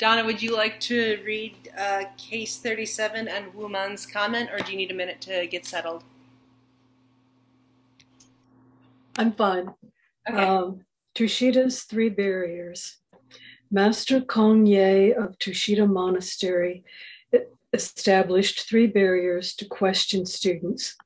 Donna, 0.00 0.24
would 0.24 0.40
you 0.40 0.56
like 0.56 0.80
to 0.80 1.20
read 1.26 1.54
uh, 1.76 2.04
case 2.16 2.56
37 2.56 3.28
and 3.28 3.52
Wumen's 3.52 4.06
comment, 4.06 4.48
or 4.50 4.58
do 4.60 4.72
you 4.72 4.78
need 4.78 4.90
a 4.90 4.94
minute 4.94 5.20
to 5.20 5.46
get 5.46 5.66
settled? 5.66 6.04
I'm 9.18 9.32
fine. 9.32 9.74
Okay. 10.26 10.42
Um, 10.42 10.86
Tushida's 11.14 11.82
Three 11.82 12.08
Barriers. 12.08 12.96
Master 13.70 14.22
Kong 14.22 14.64
Ye 14.64 15.12
of 15.12 15.38
Tushida 15.38 15.86
Monastery 15.86 16.82
established 17.74 18.68
three 18.68 18.86
barriers 18.86 19.54
to 19.56 19.66
question 19.66 20.24
students. 20.24 20.96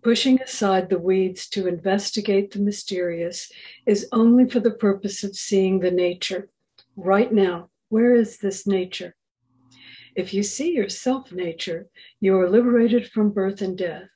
Pushing 0.00 0.40
aside 0.40 0.90
the 0.90 0.98
weeds 1.00 1.48
to 1.48 1.66
investigate 1.66 2.52
the 2.52 2.60
mysterious 2.60 3.50
is 3.84 4.06
only 4.12 4.48
for 4.48 4.60
the 4.60 4.70
purpose 4.70 5.24
of 5.24 5.34
seeing 5.34 5.80
the 5.80 5.90
nature. 5.90 6.48
Right 6.96 7.32
now, 7.32 7.70
where 7.88 8.14
is 8.14 8.38
this 8.38 8.66
nature? 8.66 9.14
If 10.14 10.34
you 10.34 10.42
see 10.42 10.72
yourself 10.72 11.32
nature, 11.32 11.86
you 12.20 12.36
are 12.38 12.50
liberated 12.50 13.08
from 13.10 13.30
birth 13.30 13.62
and 13.62 13.78
death. 13.78 14.08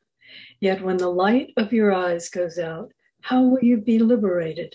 Yet 0.61 0.83
when 0.83 0.97
the 0.97 1.09
light 1.09 1.53
of 1.57 1.73
your 1.73 1.93
eyes 1.93 2.29
goes 2.29 2.59
out, 2.59 2.93
how 3.21 3.43
will 3.43 3.63
you 3.63 3.77
be 3.79 3.99
liberated? 3.99 4.75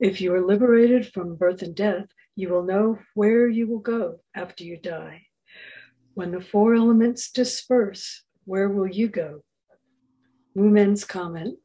If 0.00 0.20
you 0.20 0.34
are 0.34 0.46
liberated 0.46 1.12
from 1.12 1.36
birth 1.36 1.62
and 1.62 1.74
death, 1.74 2.06
you 2.36 2.50
will 2.50 2.62
know 2.62 2.98
where 3.14 3.48
you 3.48 3.66
will 3.66 3.80
go 3.80 4.20
after 4.34 4.62
you 4.62 4.76
die. 4.76 5.22
When 6.14 6.30
the 6.30 6.40
four 6.40 6.74
elements 6.74 7.30
disperse, 7.30 8.22
where 8.44 8.68
will 8.68 8.86
you 8.86 9.08
go? 9.08 9.42
Wumen's 10.56 11.04
comment. 11.04 11.58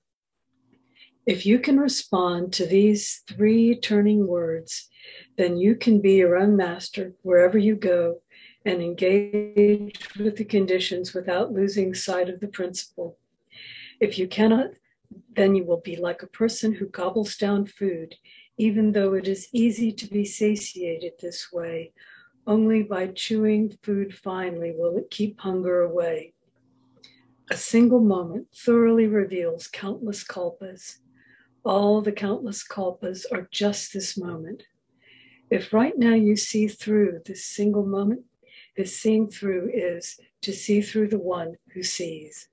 If 1.26 1.46
you 1.46 1.60
can 1.60 1.80
respond 1.80 2.54
to 2.54 2.66
these 2.66 3.22
three 3.28 3.80
turning 3.80 4.28
words, 4.28 4.90
then 5.38 5.58
you 5.58 5.76
can 5.76 6.02
be 6.02 6.14
your 6.14 6.38
own 6.38 6.56
master 6.56 7.14
wherever 7.22 7.58
you 7.58 7.76
go 7.76 8.22
and 8.66 8.82
engage 8.82 10.08
with 10.18 10.38
the 10.38 10.46
conditions 10.46 11.14
without 11.14 11.52
losing 11.52 11.94
sight 11.94 12.30
of 12.30 12.40
the 12.40 12.48
principle. 12.48 13.18
If 14.00 14.18
you 14.18 14.28
cannot, 14.28 14.72
then 15.36 15.56
you 15.56 15.64
will 15.64 15.82
be 15.82 15.96
like 15.96 16.24
a 16.24 16.28
person 16.28 16.74
who 16.74 16.88
gobbles 16.88 17.36
down 17.36 17.66
food, 17.66 18.16
even 18.58 18.92
though 18.92 19.14
it 19.14 19.28
is 19.28 19.50
easy 19.52 19.92
to 19.92 20.08
be 20.08 20.26
satiated 20.26 21.14
this 21.20 21.52
way. 21.52 21.94
Only 22.46 22.84
by 22.84 23.08
chewing 23.08 23.78
food 23.84 24.14
finely 24.16 24.74
will 24.76 24.98
it 24.98 25.10
keep 25.10 25.40
hunger 25.40 25.82
away. 25.82 26.34
A 27.50 27.58
single 27.58 28.02
moment 28.02 28.48
thoroughly 28.56 29.08
reveals 29.08 29.68
countless 29.68 30.24
kalpas. 30.24 31.00
All 31.64 32.02
the 32.02 32.12
countless 32.12 32.66
kalpas 32.68 33.26
are 33.32 33.48
just 33.52 33.94
this 33.94 34.18
moment. 34.18 34.64
If 35.54 35.72
right 35.72 35.96
now 35.96 36.16
you 36.16 36.36
see 36.36 36.68
through 36.68 37.22
this 37.28 37.46
single 37.46 37.86
moment, 37.86 38.22
this 38.76 38.98
seeing 38.98 39.30
through 39.30 39.70
is 39.72 40.20
to 40.42 40.52
see 40.52 40.82
through 40.82 41.10
the 41.10 41.20
one 41.20 41.58
who 41.76 41.84
sees. 41.84 42.50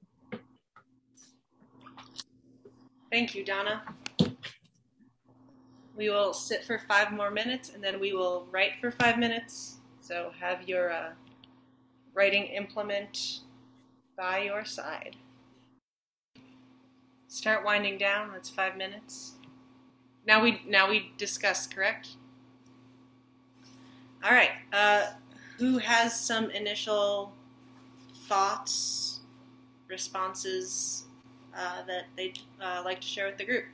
Thank 3.11 3.35
you, 3.35 3.43
Donna. 3.43 3.85
We 5.97 6.11
will 6.11 6.35
sit 6.35 6.63
for 6.63 6.79
five 6.79 7.11
more 7.11 7.31
minutes 7.31 7.71
and 7.75 7.83
then 7.83 8.01
we 8.01 8.13
will 8.13 8.47
write 8.51 8.73
for 8.83 8.91
five 8.91 9.19
minutes. 9.19 9.79
So 10.03 10.33
have 10.39 10.69
your 10.69 10.93
uh, 10.93 11.13
writing 12.13 12.49
implement 12.49 13.41
by 14.15 14.43
your 14.43 14.67
side. 14.67 15.17
Start 17.29 17.65
winding 17.65 17.97
down. 17.97 18.31
That's 18.35 18.51
five 18.51 18.77
minutes. 18.77 19.37
Now 20.27 20.43
we 20.43 20.61
now 20.69 20.91
we 20.91 21.13
discuss, 21.17 21.67
correct? 21.67 22.17
All 24.23 24.33
right. 24.33 24.51
Uh, 24.73 25.07
who 25.59 25.79
has 25.79 26.19
some 26.19 26.51
initial 26.51 27.33
thoughts, 28.27 29.21
responses 29.89 31.05
uh, 31.57 31.83
that 31.87 32.05
they'd 32.17 32.39
uh, 32.61 32.83
like 32.85 33.01
to 33.01 33.07
share 33.07 33.27
with 33.27 33.39
the 33.39 33.45
group? 33.45 33.65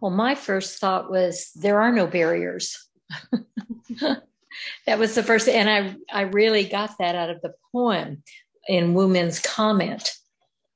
Well, 0.00 0.10
my 0.10 0.34
first 0.34 0.78
thought 0.78 1.10
was 1.10 1.50
there 1.54 1.80
are 1.80 1.92
no 1.92 2.06
barriers. 2.06 2.88
that 4.00 4.98
was 4.98 5.14
the 5.14 5.22
first, 5.22 5.48
and 5.48 5.68
I 5.68 5.96
I 6.12 6.22
really 6.22 6.64
got 6.64 6.98
that 6.98 7.14
out 7.14 7.30
of 7.30 7.40
the 7.40 7.54
poem 7.72 8.22
in 8.68 8.94
Wumen's 8.94 9.40
comment. 9.40 10.12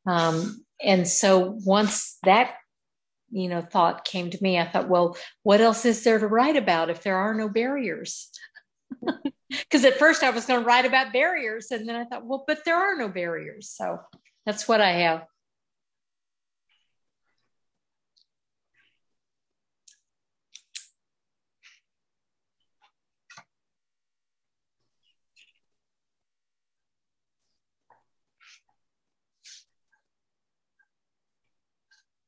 Um, 0.06 0.64
and 0.82 1.06
so 1.06 1.58
once 1.64 2.18
that 2.24 2.54
you 3.30 3.48
know 3.48 3.62
thought 3.62 4.04
came 4.04 4.30
to 4.30 4.42
me, 4.42 4.58
I 4.58 4.68
thought, 4.68 4.88
well, 4.88 5.16
what 5.42 5.60
else 5.60 5.84
is 5.84 6.02
there 6.04 6.18
to 6.18 6.26
write 6.26 6.56
about 6.56 6.90
if 6.90 7.02
there 7.02 7.16
are 7.16 7.34
no 7.34 7.48
barriers? 7.48 8.30
Because 9.50 9.84
at 9.84 9.98
first 9.98 10.22
I 10.22 10.30
was 10.30 10.46
going 10.46 10.60
to 10.60 10.66
write 10.66 10.84
about 10.84 11.12
barriers, 11.12 11.72
and 11.72 11.88
then 11.88 11.96
I 11.96 12.04
thought, 12.04 12.24
well, 12.24 12.44
but 12.46 12.64
there 12.64 12.76
are 12.76 12.96
no 12.96 13.08
barriers. 13.08 13.68
So 13.68 13.98
that's 14.46 14.68
what 14.68 14.80
I 14.80 14.92
have. 14.92 15.24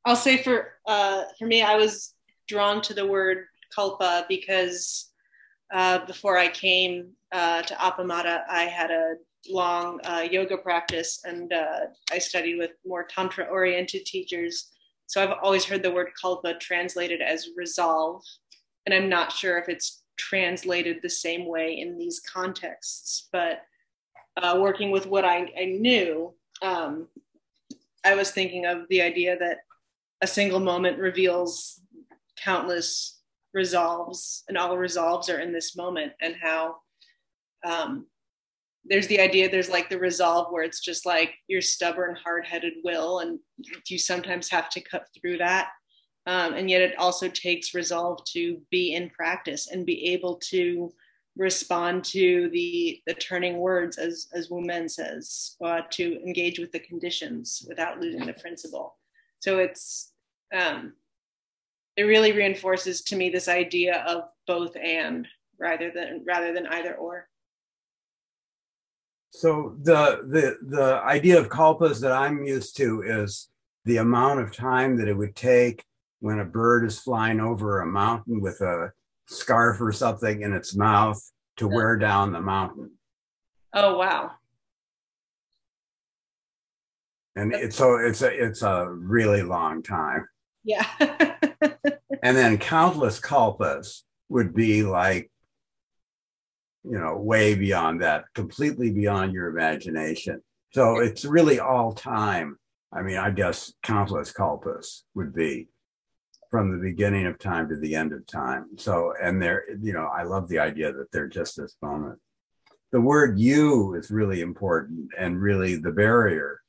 I'll 0.04 0.16
say 0.16 0.42
for 0.42 0.74
uh, 0.86 1.24
for 1.38 1.46
me, 1.46 1.62
I 1.62 1.76
was 1.76 2.14
drawn 2.48 2.82
to 2.82 2.94
the 2.94 3.06
word 3.06 3.46
kalpa 3.74 4.26
because 4.28 5.10
uh, 5.72 6.04
before 6.06 6.36
I 6.36 6.48
came 6.48 7.12
uh, 7.30 7.62
to 7.62 7.74
Appamada, 7.74 8.42
I 8.48 8.64
had 8.64 8.90
a 8.90 9.14
long 9.48 10.00
uh, 10.04 10.26
yoga 10.30 10.58
practice 10.58 11.20
and 11.24 11.52
uh, 11.52 11.80
I 12.10 12.18
studied 12.18 12.58
with 12.58 12.72
more 12.86 13.04
tantra 13.04 13.44
oriented 13.44 14.04
teachers. 14.04 14.70
So 15.06 15.22
I've 15.22 15.36
always 15.42 15.64
heard 15.64 15.82
the 15.82 15.90
word 15.90 16.08
kalpa 16.20 16.54
translated 16.54 17.20
as 17.20 17.48
resolve, 17.56 18.22
and 18.86 18.94
I'm 18.94 19.08
not 19.08 19.32
sure 19.32 19.58
if 19.58 19.68
it's 19.68 20.02
translated 20.16 20.98
the 21.02 21.10
same 21.10 21.46
way 21.46 21.78
in 21.78 21.98
these 21.98 22.20
contexts. 22.20 23.28
But 23.32 23.62
uh, 24.36 24.58
working 24.60 24.90
with 24.90 25.06
what 25.06 25.24
I, 25.24 25.48
I 25.58 25.64
knew, 25.66 26.34
um, 26.62 27.08
I 28.04 28.14
was 28.14 28.30
thinking 28.30 28.66
of 28.66 28.88
the 28.88 29.02
idea 29.02 29.38
that 29.38 29.58
a 30.22 30.26
single 30.26 30.60
moment 30.60 30.98
reveals 30.98 31.80
countless 32.42 33.20
resolves 33.52 34.44
and 34.48 34.56
all 34.56 34.78
resolves 34.78 35.28
are 35.28 35.40
in 35.40 35.52
this 35.52 35.76
moment 35.76 36.12
and 36.22 36.36
how 36.40 36.76
um, 37.66 38.06
there's 38.84 39.08
the 39.08 39.20
idea 39.20 39.50
there's 39.50 39.68
like 39.68 39.90
the 39.90 39.98
resolve 39.98 40.50
where 40.50 40.62
it's 40.62 40.80
just 40.80 41.04
like 41.04 41.34
your 41.48 41.60
stubborn 41.60 42.16
hard-headed 42.24 42.72
will 42.82 43.18
and 43.18 43.38
you 43.88 43.98
sometimes 43.98 44.48
have 44.48 44.70
to 44.70 44.80
cut 44.80 45.06
through 45.14 45.38
that. 45.38 45.68
Um, 46.26 46.54
and 46.54 46.70
yet 46.70 46.82
it 46.82 46.98
also 46.98 47.28
takes 47.28 47.74
resolve 47.74 48.24
to 48.32 48.60
be 48.70 48.94
in 48.94 49.10
practice 49.10 49.68
and 49.70 49.84
be 49.84 50.12
able 50.12 50.36
to 50.50 50.92
respond 51.36 52.04
to 52.04 52.50
the 52.52 53.00
the 53.06 53.14
turning 53.14 53.56
words 53.56 53.96
as 53.96 54.28
as 54.34 54.50
Wumen 54.50 54.88
says 54.88 55.56
uh, 55.64 55.80
to 55.90 56.20
engage 56.22 56.58
with 56.58 56.70
the 56.72 56.78
conditions 56.78 57.64
without 57.66 57.98
losing 58.00 58.26
the 58.26 58.34
principle. 58.34 58.96
So 59.40 59.58
it's 59.58 60.11
um, 60.52 60.92
it 61.96 62.04
really 62.04 62.32
reinforces 62.32 63.02
to 63.02 63.16
me 63.16 63.30
this 63.30 63.48
idea 63.48 64.04
of 64.06 64.24
both 64.46 64.76
and 64.76 65.26
rather 65.58 65.90
than 65.90 66.22
rather 66.26 66.52
than 66.52 66.66
either 66.66 66.94
or. 66.94 67.28
So 69.30 69.76
the 69.82 70.22
the 70.26 70.58
the 70.76 71.00
idea 71.04 71.38
of 71.38 71.48
kalpas 71.48 72.00
that 72.00 72.12
i'm 72.12 72.44
used 72.44 72.76
to 72.76 73.02
is 73.02 73.48
the 73.84 73.96
amount 73.96 74.40
of 74.40 74.54
time 74.54 74.96
that 74.98 75.08
it 75.08 75.16
would 75.16 75.34
take 75.34 75.84
when 76.20 76.38
a 76.38 76.44
bird 76.44 76.84
is 76.84 77.00
flying 77.00 77.40
over 77.40 77.80
a 77.80 77.86
mountain 77.86 78.40
with 78.40 78.60
a 78.60 78.92
scarf 79.26 79.80
or 79.80 79.90
something 79.90 80.42
in 80.42 80.52
its 80.52 80.76
mouth 80.76 81.20
to 81.56 81.66
wear 81.66 81.96
down 81.96 82.32
the 82.32 82.40
mountain. 82.40 82.90
Oh 83.74 83.96
wow. 83.98 84.32
And 87.34 87.52
it's 87.54 87.76
so 87.76 87.96
it's 87.96 88.22
a 88.22 88.28
it's 88.28 88.62
a 88.62 88.88
really 88.90 89.42
long 89.42 89.82
time 89.82 90.26
yeah. 90.64 90.86
and 92.22 92.36
then 92.36 92.58
countless 92.58 93.20
kalpas 93.20 94.02
would 94.28 94.54
be 94.54 94.82
like, 94.82 95.30
you 96.84 96.98
know, 96.98 97.16
way 97.16 97.54
beyond 97.54 98.02
that, 98.02 98.24
completely 98.34 98.90
beyond 98.90 99.32
your 99.32 99.48
imagination. 99.48 100.42
So 100.72 100.98
it's 100.98 101.24
really 101.24 101.60
all 101.60 101.92
time. 101.92 102.56
I 102.92 103.02
mean, 103.02 103.18
I 103.18 103.30
guess 103.30 103.72
countless 103.82 104.32
kalpas 104.32 105.02
would 105.14 105.34
be 105.34 105.68
from 106.50 106.70
the 106.70 106.82
beginning 106.82 107.26
of 107.26 107.38
time 107.38 107.68
to 107.68 107.76
the 107.76 107.94
end 107.94 108.12
of 108.12 108.26
time. 108.26 108.66
So, 108.76 109.14
and 109.20 109.40
they're, 109.40 109.64
you 109.80 109.92
know, 109.92 110.06
I 110.06 110.24
love 110.24 110.48
the 110.48 110.58
idea 110.58 110.92
that 110.92 111.10
they're 111.12 111.28
just 111.28 111.56
this 111.56 111.76
moment. 111.80 112.18
The 112.90 113.00
word 113.00 113.38
you 113.38 113.94
is 113.94 114.10
really 114.10 114.42
important 114.42 115.08
and 115.18 115.40
really 115.40 115.76
the 115.76 115.92
barrier, 115.92 116.60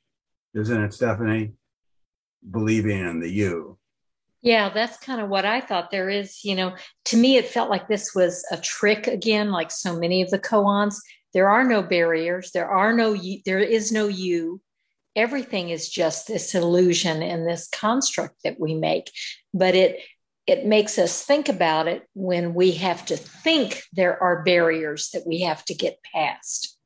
isn't 0.54 0.81
it, 0.81 0.94
Stephanie? 0.94 1.54
Believing 2.50 3.00
in 3.00 3.19
the 3.19 3.30
you 3.30 3.78
Yeah, 4.44 4.69
that's 4.69 4.98
kind 4.98 5.22
of 5.22 5.30
what 5.30 5.45
I 5.45 5.62
thought. 5.62 5.90
There 5.90 6.10
is, 6.10 6.44
you 6.44 6.54
know, 6.54 6.75
to 7.06 7.18
me, 7.18 7.38
it 7.38 7.48
felt 7.48 7.69
like 7.69 7.88
this 7.88 8.13
was 8.13 8.45
a 8.51 8.57
trick 8.57 9.07
again, 9.07 9.51
like 9.51 9.72
so 9.72 9.98
many 9.98 10.22
of 10.22 10.30
the 10.31 10.38
koans. 10.38 10.98
There 11.34 11.50
are 11.50 11.63
no 11.63 11.81
barriers. 11.81 12.51
There 12.51 12.69
are 12.69 12.92
no, 12.92 13.16
there 13.45 13.60
is 13.60 13.94
no 13.94 14.07
you. 14.07 14.62
Everything 15.16 15.69
is 15.69 15.90
just 15.90 16.28
this 16.28 16.54
illusion 16.54 17.24
and 17.24 17.48
this 17.48 17.69
construct 17.69 18.36
that 18.44 18.60
we 18.60 18.75
make. 18.75 19.10
But 19.54 19.75
it, 19.75 20.00
it 20.46 20.66
makes 20.66 21.00
us 21.00 21.24
think 21.24 21.48
about 21.48 21.88
it 21.88 22.04
when 22.13 22.54
we 22.54 22.72
have 22.72 23.06
to 23.06 23.16
think 23.16 23.81
there 23.94 24.22
are 24.22 24.44
barriers 24.44 25.10
that 25.12 25.25
we 25.25 25.42
have 25.42 25.63
to 25.66 25.74
get 25.74 26.04
past. 26.13 26.78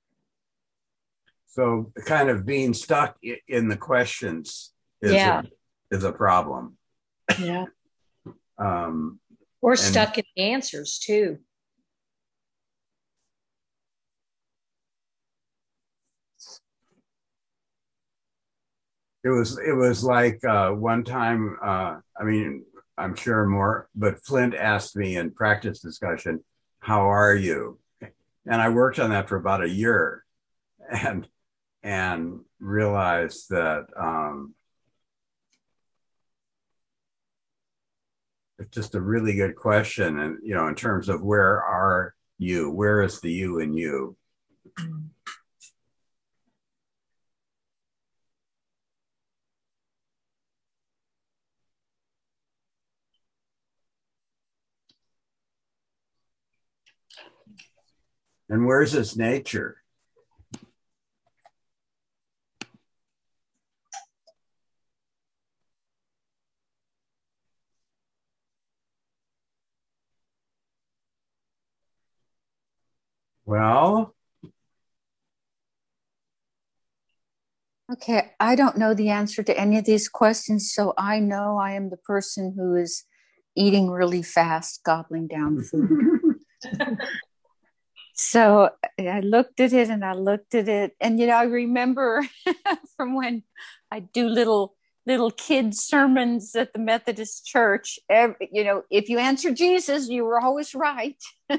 So, 1.48 1.92
kind 2.06 2.30
of 2.30 2.46
being 2.46 2.76
stuck 2.76 3.18
in 3.48 3.68
the 3.68 3.78
questions 3.78 4.72
is, 5.02 5.14
yeah. 5.14 5.42
a, 5.92 5.96
is 5.96 6.04
a 6.04 6.12
problem. 6.12 6.78
Yeah. 7.40 7.66
um, 8.58 9.20
or 9.62 9.76
stuck 9.76 10.18
in 10.18 10.24
the 10.36 10.44
answers 10.44 11.00
too. 11.00 11.40
It 19.24 19.30
was 19.30 19.60
it 19.60 19.74
was 19.74 20.04
like 20.04 20.44
uh, 20.46 20.72
one 20.72 21.04
time. 21.04 21.58
Uh, 21.62 21.98
I 22.18 22.24
mean, 22.24 22.64
I'm 22.98 23.16
sure 23.16 23.46
more, 23.46 23.90
but 23.94 24.24
Flint 24.24 24.56
asked 24.56 24.96
me 24.96 25.18
in 25.18 25.32
practice 25.32 25.82
discussion, 25.82 26.44
"How 26.80 27.12
are 27.12 27.36
you?" 27.36 27.80
And 28.02 28.62
I 28.62 28.70
worked 28.70 29.00
on 29.00 29.10
that 29.10 29.28
for 29.28 29.36
about 29.36 29.64
a 29.64 29.70
year, 29.70 30.24
and 30.90 31.28
and 31.84 32.40
realized 32.60 33.50
that 33.50 33.88
um, 33.98 34.54
it's 38.60 38.74
just 38.74 38.96
a 38.96 39.02
really 39.02 39.36
good 39.36 39.56
question. 39.56 40.20
And, 40.20 40.40
you 40.44 40.56
know, 40.56 40.68
in 40.68 40.76
terms 40.76 41.10
of 41.10 41.22
where 41.22 41.62
are 41.62 42.14
you? 42.38 42.72
Where 42.72 43.02
is 43.02 43.22
the 43.22 43.32
you 43.32 43.60
in 43.60 43.74
you? 43.74 44.16
And 58.50 58.66
where's 58.66 58.96
its 58.96 59.18
nature? 59.18 59.82
Well, 73.48 74.14
Okay, 77.90 78.32
I 78.38 78.56
don't 78.56 78.78
know 78.78 78.94
the 78.94 79.10
answer 79.10 79.42
to 79.44 79.58
any 79.58 79.78
of 79.78 79.86
these 79.86 80.10
questions, 80.10 80.74
so 80.74 80.94
I 80.98 81.20
know 81.20 81.58
I 81.58 81.72
am 81.72 81.90
the 81.90 81.96
person 81.96 82.54
who 82.58 82.76
is 82.76 83.06
eating 83.56 83.90
really 83.90 84.22
fast, 84.22 84.84
gobbling 84.84 85.28
down 85.28 85.62
food. 85.64 86.36
so 88.14 88.72
I 89.00 89.22
looked 89.22 89.62
at 89.62 89.72
it 89.72 89.90
and 89.90 90.04
I 90.04 90.12
looked 90.14 90.54
at 90.54 90.68
it, 90.68 90.98
and 91.00 91.18
you 91.18 91.28
know, 91.28 91.38
I 91.38 91.44
remember 91.44 92.28
from 92.98 93.16
when 93.16 93.44
I 93.90 94.02
do 94.02 94.28
little 94.28 94.76
little 95.08 95.32
kids 95.32 95.82
sermons 95.82 96.54
at 96.54 96.74
the 96.74 96.80
Methodist 96.80 97.46
Church. 97.46 97.98
Every, 98.10 98.50
you 98.52 98.66
know, 98.66 98.84
if 98.92 99.08
you 99.08 99.18
answer 99.18 99.54
Jesus, 99.54 100.10
you 100.10 100.26
were 100.26 100.40
always 100.40 100.76
right. 100.76 101.16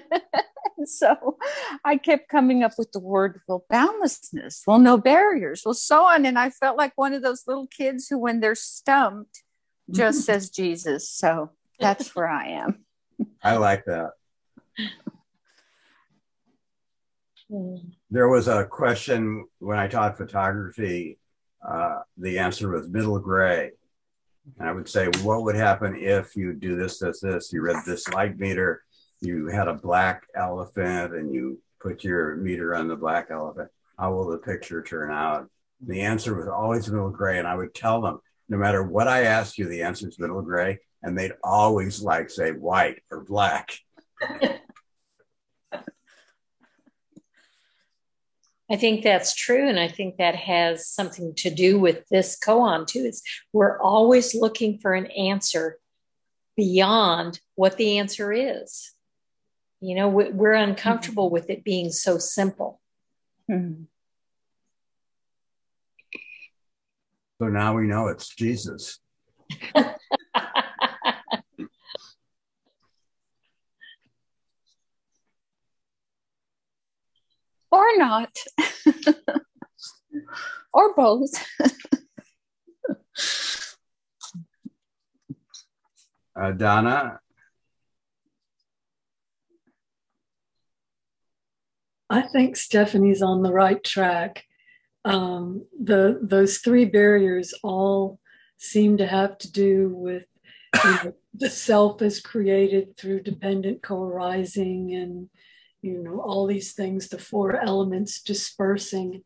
so 0.85 1.39
I 1.83 1.97
kept 1.97 2.29
coming 2.29 2.63
up 2.63 2.73
with 2.77 2.93
the 2.93 3.01
word, 3.01 3.41
well, 3.49 3.65
boundlessness, 3.71 4.63
well, 4.67 4.79
no 4.79 4.99
barriers, 4.99 5.63
well, 5.65 5.73
so 5.73 6.05
on. 6.05 6.27
And 6.27 6.39
I 6.39 6.51
felt 6.51 6.77
like 6.77 6.93
one 6.97 7.15
of 7.15 7.23
those 7.23 7.45
little 7.47 7.67
kids 7.67 8.07
who, 8.07 8.19
when 8.19 8.41
they're 8.41 8.55
stumped, 8.55 9.43
just 9.91 10.21
says 10.27 10.51
Jesus. 10.51 11.11
So 11.11 11.51
that's 11.81 12.15
where 12.15 12.29
I 12.29 12.49
am. 12.49 12.85
I 13.43 13.57
like 13.57 13.87
that. 13.87 14.11
Hmm. 17.51 17.77
There 18.11 18.29
was 18.29 18.47
a 18.47 18.67
question 18.67 19.47
when 19.59 19.79
I 19.79 19.89
taught 19.89 20.19
photography 20.19 21.19
uh, 21.67 22.01
the 22.17 22.39
answer 22.39 22.71
was 22.71 22.89
middle 22.89 23.19
gray. 23.19 23.73
And 24.59 24.69
I 24.69 24.73
would 24.73 24.89
say, 24.89 25.09
what 25.23 25.43
would 25.43 25.57
happen 25.57 25.97
if 25.97 26.35
you 26.37 26.53
do 26.55 26.77
this, 26.77 26.99
this, 26.99 27.21
this? 27.21 27.53
You 27.53 27.63
read 27.63 27.77
this 27.87 28.09
light 28.09 28.39
meter, 28.39 28.83
you 29.21 29.49
had 29.49 29.69
a 29.69 29.75
black 29.75 30.27
elephant, 30.35 31.15
and 31.15 31.33
you 31.33 31.61
put 31.81 32.05
your 32.05 32.37
meter 32.37 32.75
on 32.75 32.89
the 32.89 32.97
black 32.97 33.29
elephant. 33.31 33.71
How 33.99 34.13
will 34.13 34.31
the 34.31 34.39
picture 34.39 34.83
turn 34.83 35.11
out? 35.13 35.49
The 35.87 36.01
answer 36.01 36.35
was 36.35 36.49
always 36.49 36.91
middle 36.91 37.11
gray. 37.11 37.39
And 37.39 37.47
I 37.47 37.55
would 37.55 37.75
tell 37.75 38.01
them, 38.01 38.21
no 38.49 38.57
matter 38.57 38.83
what 38.83 39.09
I 39.09 39.23
ask 39.23 39.59
you, 39.59 39.67
the 39.67 39.83
answer 39.83 40.09
is 40.09 40.19
middle 40.19 40.43
gray. 40.43 40.79
And 41.03 41.17
they'd 41.17 41.35
always 41.45 42.03
like 42.03 42.31
say 42.31 42.51
white 42.53 43.03
or 43.11 43.21
black. 43.21 43.77
I 48.71 48.77
think 48.77 49.03
that's 49.03 49.35
true. 49.35 49.69
And 49.69 49.81
I 49.81 49.89
think 49.89 50.19
that 50.19 50.37
has 50.37 50.87
something 50.87 51.35
to 51.37 51.51
do 51.51 51.79
with 51.79 52.07
this 52.11 52.39
koan 52.39 52.87
too. 52.87 53.01
Is 53.01 53.23
we're 53.53 53.81
always 53.81 54.35
looking 54.35 54.79
for 54.79 54.95
an 54.95 55.07
answer 55.07 55.79
beyond 56.57 57.41
what 57.55 57.77
the 57.77 57.99
answer 57.99 58.33
is. 58.33 58.93
You 59.81 59.95
know, 59.95 60.09
we're 60.09 60.55
uncomfortable 60.55 61.27
mm-hmm. 61.27 61.35
with 61.35 61.51
it 61.51 61.65
being 61.65 61.91
so 61.91 62.19
simple. 62.19 62.81
Mm-hmm. 63.51 63.85
So 67.41 67.49
now 67.49 67.75
we 67.75 67.87
know 67.87 68.09
it's 68.09 68.35
Jesus. 68.35 68.99
or 77.89 77.99
not, 77.99 78.37
or 80.73 80.95
both. 80.95 81.31
uh, 86.37 86.53
Donna? 86.53 87.21
I 92.11 92.23
think 92.23 92.57
Stephanie's 92.57 93.21
on 93.23 93.43
the 93.43 93.53
right 93.53 93.83
track. 93.85 94.45
Um, 95.05 95.67
the 95.79 96.19
those 96.23 96.59
three 96.59 96.85
barriers 96.85 97.55
all 97.63 98.19
seem 98.57 98.97
to 98.99 99.07
have 99.07 99.39
to 99.39 99.53
do 99.53 99.91
with 99.95 100.25
you 100.85 100.91
know, 100.91 101.15
the 101.35 101.51
self 101.51 102.03
is 102.03 102.21
created 102.21 102.97
through 102.97 103.23
dependent 103.23 103.83
co-arising 103.83 104.95
and 104.95 105.29
you 105.83 106.03
know, 106.03 106.21
all 106.21 106.47
these 106.47 106.73
things, 106.73 107.09
the 107.09 107.19
four 107.19 107.61
elements 107.61 108.23
dispersing, 108.23 109.23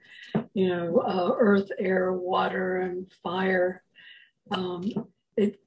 you 0.54 0.68
know, 0.68 0.98
uh, 0.98 1.34
earth, 1.38 1.70
air, 1.78 2.12
water, 2.12 2.78
and 2.78 3.10
fire. 3.22 3.82
Um, 4.50 4.90
it, 5.36 5.60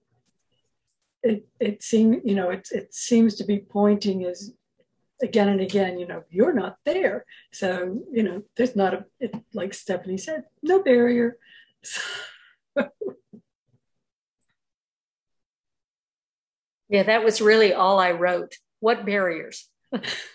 it, 1.23 1.47
it 1.59 1.83
seems, 1.83 2.17
you 2.23 2.35
know, 2.35 2.51
it, 2.51 2.67
it 2.71 2.93
seems 2.93 3.35
to 3.35 3.43
be 3.43 3.59
pointing 3.59 4.25
as 4.25 4.53
again 5.21 5.49
and 5.49 5.61
again, 5.61 5.97
you 5.97 6.07
know, 6.07 6.23
you're 6.29 6.53
not 6.53 6.77
there. 6.85 7.25
So, 7.51 8.03
you 8.11 8.23
know, 8.23 8.43
there's 8.55 8.75
not 8.75 8.93
a, 8.93 9.05
it, 9.19 9.35
like 9.53 9.73
Stephanie 9.73 10.17
said, 10.17 10.43
no 10.61 10.83
barrier. 10.83 11.37
yeah, 16.89 17.03
that 17.03 17.23
was 17.23 17.41
really 17.41 17.73
all 17.73 17.99
I 17.99 18.11
wrote. 18.11 18.55
What 18.81 19.05
barriers? 19.05 19.67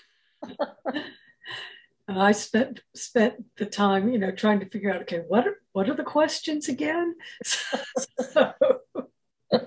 I 2.09 2.33
spent 2.33 2.81
spent 2.95 3.45
the 3.57 3.67
time, 3.67 4.11
you 4.11 4.19
know, 4.19 4.33
trying 4.33 4.61
to 4.61 4.69
figure 4.69 4.93
out, 4.93 5.03
okay, 5.03 5.23
what 5.29 5.47
are 5.47 5.57
what 5.73 5.89
are 5.89 5.95
the 5.95 6.03
questions 6.03 6.69
again? 6.69 7.15
so, 7.45 8.53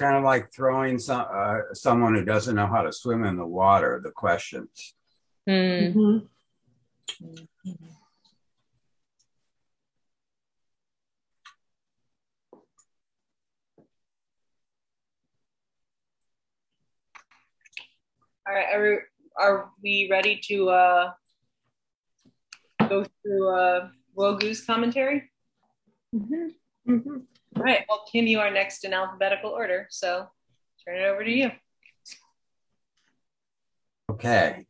kind 0.00 0.16
of 0.16 0.24
like 0.24 0.52
throwing 0.52 0.98
some 0.98 1.26
uh, 1.32 1.58
someone 1.72 2.14
who 2.14 2.24
doesn't 2.24 2.56
know 2.56 2.66
how 2.66 2.82
to 2.82 2.92
swim 2.92 3.24
in 3.24 3.36
the 3.36 3.46
water 3.46 4.00
the 4.02 4.10
questions. 4.10 4.94
Mm-hmm. 5.48 6.18
Mm-hmm. 7.22 7.99
All 18.50 18.56
right, 18.56 18.74
are, 18.74 19.02
are 19.36 19.70
we 19.80 20.08
ready 20.10 20.40
to 20.48 20.70
uh, 20.70 21.12
go 22.88 23.04
through 23.22 23.48
uh, 23.48 23.88
Guo 24.18 24.40
Gu's 24.40 24.64
commentary? 24.64 25.30
Mm-hmm. 26.12 26.92
Mm-hmm. 26.92 27.16
All 27.56 27.62
right. 27.62 27.84
Well, 27.88 28.04
Kim, 28.10 28.26
you 28.26 28.40
are 28.40 28.50
next 28.50 28.84
in 28.84 28.92
alphabetical 28.92 29.50
order. 29.50 29.86
So 29.90 30.26
turn 30.84 30.96
it 30.96 31.04
over 31.04 31.22
to 31.22 31.30
you. 31.30 31.52
Okay. 34.10 34.66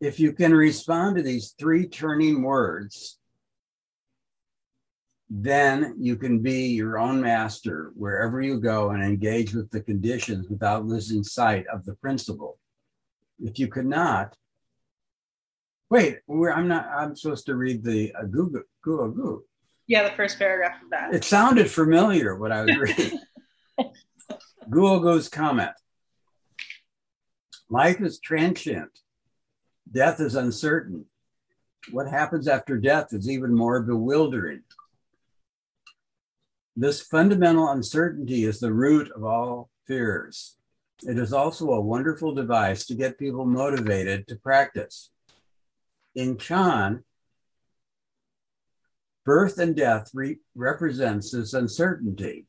If 0.00 0.18
you 0.18 0.32
can 0.32 0.54
respond 0.54 1.16
to 1.16 1.22
these 1.22 1.54
three 1.58 1.88
turning 1.88 2.42
words, 2.42 3.17
then 5.30 5.94
you 5.98 6.16
can 6.16 6.40
be 6.40 6.68
your 6.68 6.98
own 6.98 7.20
master 7.20 7.92
wherever 7.94 8.40
you 8.40 8.58
go 8.58 8.90
and 8.90 9.02
engage 9.02 9.54
with 9.54 9.70
the 9.70 9.80
conditions 9.80 10.48
without 10.48 10.86
losing 10.86 11.22
sight 11.22 11.66
of 11.66 11.84
the 11.84 11.94
principle. 11.96 12.58
If 13.38 13.58
you 13.58 13.68
could 13.68 13.86
not, 13.86 14.34
wait, 15.90 16.20
I'm 16.28 16.68
not, 16.68 16.86
I'm 16.86 17.14
supposed 17.14 17.46
to 17.46 17.56
read 17.56 17.84
the 17.84 18.12
uh, 18.14 18.24
Guo 18.24 18.52
Gu, 18.52 18.62
Google, 18.82 19.12
Guo 19.12 19.16
Gu. 19.16 19.44
Yeah, 19.86 20.08
the 20.08 20.16
first 20.16 20.38
paragraph 20.38 20.82
of 20.82 20.90
that. 20.90 21.14
It 21.14 21.24
sounded 21.24 21.70
familiar 21.70 22.36
what 22.36 22.52
I 22.52 22.62
was 22.62 22.76
reading. 22.78 23.20
Guo 24.70 25.00
Gu 25.02 25.28
comment. 25.30 25.72
Life 27.68 28.00
is 28.00 28.18
transient. 28.18 28.98
Death 29.90 30.20
is 30.20 30.34
uncertain. 30.34 31.04
What 31.90 32.08
happens 32.08 32.48
after 32.48 32.78
death 32.78 33.08
is 33.12 33.28
even 33.28 33.54
more 33.54 33.82
bewildering. 33.82 34.62
This 36.80 37.00
fundamental 37.00 37.70
uncertainty 37.70 38.44
is 38.44 38.60
the 38.60 38.72
root 38.72 39.10
of 39.10 39.24
all 39.24 39.68
fears. 39.88 40.58
It 41.02 41.18
is 41.18 41.32
also 41.32 41.70
a 41.70 41.80
wonderful 41.80 42.32
device 42.32 42.86
to 42.86 42.94
get 42.94 43.18
people 43.18 43.46
motivated 43.46 44.28
to 44.28 44.36
practice. 44.36 45.10
In 46.14 46.38
Chan, 46.38 47.02
birth 49.24 49.58
and 49.58 49.74
death 49.74 50.12
re- 50.14 50.38
represents 50.54 51.32
this 51.32 51.52
uncertainty. 51.52 52.46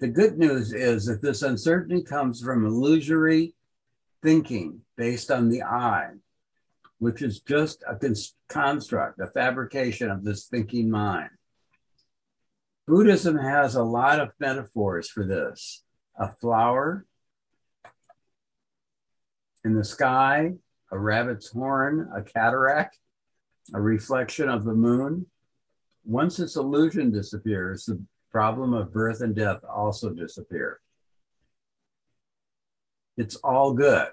The 0.00 0.08
good 0.08 0.36
news 0.36 0.74
is 0.74 1.06
that 1.06 1.22
this 1.22 1.40
uncertainty 1.40 2.02
comes 2.02 2.42
from 2.42 2.66
illusory 2.66 3.54
thinking 4.22 4.82
based 4.98 5.30
on 5.30 5.48
the 5.48 5.62
I, 5.62 6.10
which 6.98 7.22
is 7.22 7.40
just 7.40 7.82
a 7.88 7.98
construct, 8.50 9.18
a 9.18 9.28
fabrication 9.28 10.10
of 10.10 10.24
this 10.24 10.44
thinking 10.44 10.90
mind. 10.90 11.30
Buddhism 12.86 13.36
has 13.36 13.74
a 13.74 13.82
lot 13.82 14.20
of 14.20 14.30
metaphors 14.38 15.10
for 15.10 15.24
this 15.24 15.82
a 16.18 16.32
flower 16.40 17.04
in 19.64 19.74
the 19.74 19.84
sky, 19.84 20.52
a 20.92 20.98
rabbit's 20.98 21.48
horn, 21.48 22.08
a 22.16 22.22
cataract, 22.22 22.98
a 23.74 23.80
reflection 23.80 24.48
of 24.48 24.64
the 24.64 24.72
moon. 24.72 25.26
Once 26.04 26.36
this 26.36 26.54
illusion 26.54 27.10
disappears, 27.10 27.84
the 27.84 28.00
problem 28.30 28.72
of 28.72 28.92
birth 28.92 29.20
and 29.20 29.34
death 29.34 29.60
also 29.68 30.10
disappear. 30.10 30.80
It's 33.16 33.34
all 33.36 33.72
good. 33.72 34.08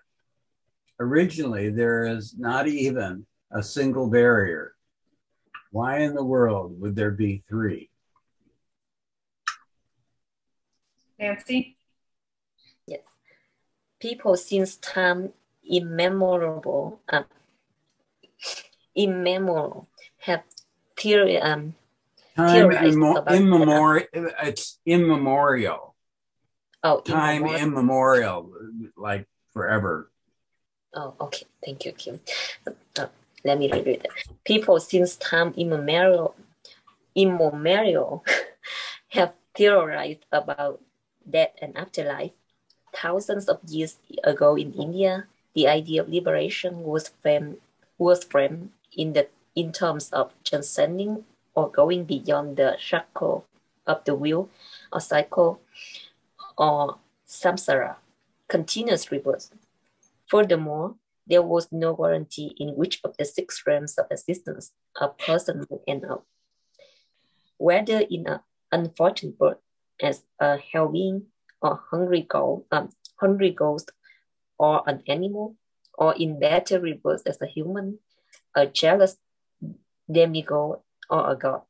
Originally, 1.00 1.70
there 1.70 2.06
is 2.06 2.36
not 2.38 2.68
even 2.68 3.28
a 3.52 3.62
single 3.62 4.10
barrier. 4.10 4.74
Why 5.72 6.00
in 6.00 6.16
the 6.16 6.24
world 6.24 6.82
would 6.82 6.96
there 6.96 7.12
be 7.12 7.44
three? 7.48 7.92
Nancy? 11.24 11.78
Yes. 12.86 13.04
People 14.00 14.36
since 14.36 14.76
time 14.76 15.32
immemorable, 15.64 17.00
uh, 17.08 17.24
immemorial 18.96 19.88
have 20.20 20.44
theory, 20.98 21.38
um, 21.38 21.76
time 22.36 22.72
immo- 22.72 23.24
immemorial. 23.30 24.08
It's 24.14 24.80
immemorial. 24.86 25.96
Oh, 26.84 27.00
time 27.00 27.46
immemorial. 27.46 27.64
immemorial, 27.64 28.52
like 28.98 29.28
forever. 29.54 30.12
Oh, 30.94 31.16
okay. 31.22 31.46
Thank 31.64 31.86
you, 31.86 31.94
Kim. 31.94 32.20
Uh, 32.68 33.08
let 33.46 33.58
me 33.58 33.72
read 33.72 33.88
it. 33.88 34.08
People 34.44 34.80
since 34.82 35.16
time 35.16 35.54
immemorial, 35.56 36.36
immemorial 37.16 38.26
have 39.10 39.34
theorized 39.56 40.26
about 40.32 40.82
death 41.30 41.52
and 41.62 41.78
afterlife. 41.78 42.34
Thousands 42.96 43.50
of 43.50 43.60
years 43.68 43.98
ago 44.24 44.56
in 44.56 44.74
India, 44.74 45.26
the 45.56 45.68
idea 45.68 46.02
of 46.02 46.10
liberation 46.10 46.84
was 46.84 47.12
framed, 47.22 47.58
was 47.98 48.24
framed 48.24 48.70
in, 48.96 49.14
the, 49.14 49.28
in 49.56 49.72
terms 49.72 50.10
of 50.12 50.32
transcending 50.44 51.26
or 51.56 51.70
going 51.70 52.06
beyond 52.06 52.58
the 52.58 52.76
shackle 52.80 53.46
of 53.86 54.04
the 54.06 54.16
wheel 54.16 54.50
or 54.92 55.00
cycle 55.00 55.60
or 56.58 56.98
samsara, 57.28 57.96
continuous 58.48 59.12
rebirth. 59.12 59.52
Furthermore, 60.28 60.96
there 61.26 61.42
was 61.42 61.68
no 61.72 61.96
guarantee 61.96 62.56
in 62.60 62.76
which 62.76 63.00
of 63.04 63.16
the 63.18 63.26
six 63.26 63.64
realms 63.66 63.98
of 63.98 64.06
existence 64.12 64.72
a 65.00 65.08
person 65.08 65.66
would 65.70 65.82
end 65.88 66.06
up. 66.06 66.26
Whether 67.58 68.00
in 68.10 68.28
an 68.28 68.40
unfortunate 68.72 69.38
birth 69.38 69.58
as 70.04 70.24
a 70.40 70.58
hell 70.58 70.90
being 70.90 71.28
or 71.62 71.82
hungry 71.90 72.22
ghost, 72.22 72.66
um, 72.72 72.90
hungry 73.20 73.52
ghost 73.52 73.92
or 74.60 74.84
an 74.86 75.02
animal, 75.08 75.56
or 75.98 76.14
in 76.16 76.40
better 76.40 76.80
reverse 76.80 77.24
as 77.26 77.42
a 77.42 77.48
human, 77.48 78.00
a 78.56 78.68
jealous 78.68 79.18
demigod, 80.12 80.80
or 81.10 81.32
a 81.32 81.36
god. 81.36 81.62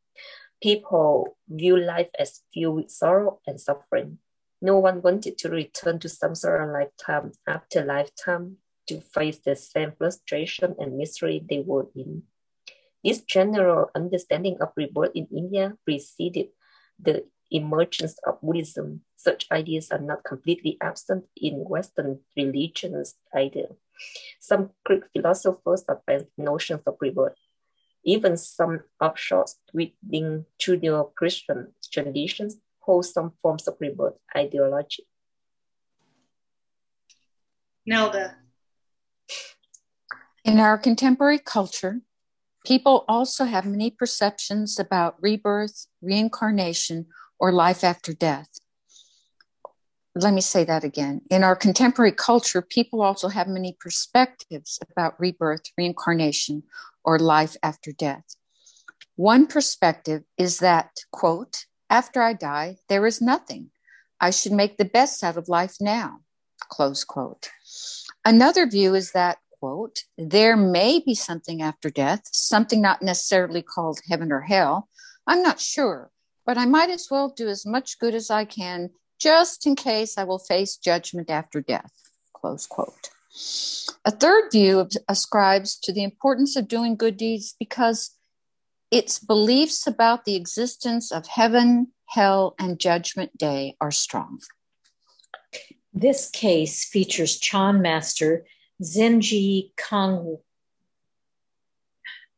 People 0.62 1.38
view 1.48 1.78
life 1.78 2.10
as 2.18 2.42
filled 2.54 2.76
with 2.76 2.90
sorrow 2.90 3.40
and 3.46 3.60
suffering. 3.60 4.18
No 4.62 4.80
one 4.80 5.02
wanted 5.02 5.38
to 5.40 5.50
return 5.50 6.00
to 6.00 6.08
samsara 6.08 6.72
lifetime 6.72 7.34
after 7.48 7.84
lifetime 7.84 8.58
to 8.88 9.02
face 9.02 9.40
the 9.40 9.56
same 9.56 9.94
frustration 9.98 10.76
and 10.80 10.98
misery 10.98 11.44
they 11.48 11.60
were 11.60 11.88
in. 11.96 12.24
This 13.04 13.22
general 13.22 13.92
understanding 13.94 14.58
of 14.62 14.70
rebirth 14.78 15.12
in 15.14 15.28
India 15.36 15.78
preceded 15.84 16.48
the 16.98 17.26
emergence 17.54 18.18
of 18.26 18.42
Buddhism. 18.42 19.02
Such 19.16 19.48
ideas 19.52 19.90
are 19.92 20.00
not 20.00 20.26
completely 20.26 20.78
absent 20.82 21.26
in 21.38 21.64
Western 21.64 22.20
religions 22.36 23.16
either. 23.34 23.78
Some 24.40 24.72
Greek 24.84 25.04
philosophers 25.14 25.86
advanced 25.88 26.32
notions 26.38 26.82
of 26.86 26.98
rebirth. 27.00 27.38
Even 28.04 28.36
some 28.36 28.82
offshoots 29.00 29.60
within 29.74 30.46
Judeo-Christian 30.60 31.74
traditions 31.90 32.58
hold 32.80 33.06
some 33.06 33.32
forms 33.42 33.68
of 33.68 33.78
rebirth 33.80 34.16
ideology. 34.36 35.08
Nelda. 37.86 38.38
In 40.44 40.60
our 40.60 40.78
contemporary 40.78 41.40
culture, 41.40 42.02
people 42.66 43.06
also 43.08 43.46
have 43.46 43.66
many 43.66 43.90
perceptions 43.90 44.80
about 44.80 45.16
rebirth, 45.22 45.88
reincarnation, 46.02 47.08
or 47.44 47.52
life 47.52 47.84
after 47.84 48.14
death. 48.14 48.48
Let 50.16 50.34
me 50.34 50.40
say 50.40 50.64
that 50.64 50.86
again. 50.86 51.24
In 51.30 51.44
our 51.44 51.58
contemporary 51.58 52.14
culture, 52.14 52.62
people 52.62 53.02
also 53.02 53.28
have 53.28 53.50
many 53.50 53.76
perspectives 53.78 54.80
about 54.90 55.20
rebirth, 55.20 55.64
reincarnation, 55.78 56.64
or 57.04 57.20
life 57.20 57.58
after 57.62 57.92
death. 57.92 58.24
One 59.18 59.46
perspective 59.46 60.24
is 60.38 60.60
that, 60.60 60.92
quote, 61.12 61.66
after 61.90 62.22
I 62.22 62.32
die, 62.32 62.78
there 62.88 63.06
is 63.06 63.22
nothing. 63.22 63.72
I 64.22 64.30
should 64.30 64.54
make 64.54 64.78
the 64.78 64.86
best 64.86 65.22
out 65.22 65.36
of 65.36 65.50
life 65.50 65.76
now, 65.82 66.22
close 66.70 67.04
quote. 67.04 67.50
Another 68.24 68.66
view 68.66 68.96
is 68.96 69.12
that, 69.12 69.40
quote, 69.60 70.06
there 70.18 70.56
may 70.56 71.02
be 71.06 71.14
something 71.14 71.62
after 71.62 71.90
death, 71.90 72.22
something 72.32 72.80
not 72.82 73.02
necessarily 73.02 73.62
called 73.62 74.00
heaven 74.10 74.32
or 74.32 74.40
hell. 74.40 74.88
I'm 75.28 75.44
not 75.44 75.60
sure, 75.60 76.10
but 76.46 76.58
I 76.58 76.66
might 76.66 76.90
as 76.90 77.08
well 77.10 77.30
do 77.30 77.48
as 77.48 77.66
much 77.66 78.00
good 78.00 78.16
as 78.16 78.30
I 78.30 78.46
can 78.46 78.90
just 79.20 79.66
in 79.66 79.76
case 79.76 80.18
I 80.18 80.26
will 80.26 80.40
face 80.40 80.76
judgment 80.76 81.30
after 81.30 81.62
death. 81.62 81.92
Close 82.34 82.68
quote. 82.68 83.10
A 84.06 84.12
third 84.12 84.52
view 84.52 84.88
ascribes 85.08 85.80
to 85.80 85.94
the 85.94 86.04
importance 86.04 86.56
of 86.56 86.68
doing 86.68 86.96
good 86.96 87.18
deeds 87.18 87.56
because 87.58 88.18
its 88.92 89.18
beliefs 89.18 89.88
about 89.88 90.26
the 90.26 90.36
existence 90.36 91.12
of 91.12 91.26
heaven, 91.28 91.94
hell, 92.10 92.54
and 92.60 92.80
judgment 92.80 93.38
day 93.38 93.76
are 93.82 93.92
strong. 93.92 94.40
This 95.94 96.30
case 96.30 96.86
features 96.86 97.40
Chan 97.40 97.82
master 97.82 98.46
Zenji 98.84 99.72
Kong. 99.78 100.38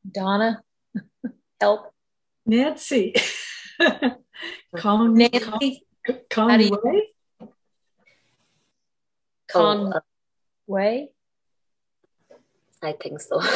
Donna, 0.09 0.61
help. 1.59 1.91
Nancy. 2.45 3.15
Con, 4.75 5.13
Nancy. 5.15 5.83
Conway? 6.29 7.01
Conway? 9.51 11.09
I 12.81 12.91
think 12.91 13.21
so. 13.21 13.41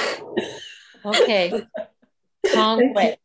Okay. 1.05 1.65
Kongwei. 2.45 3.15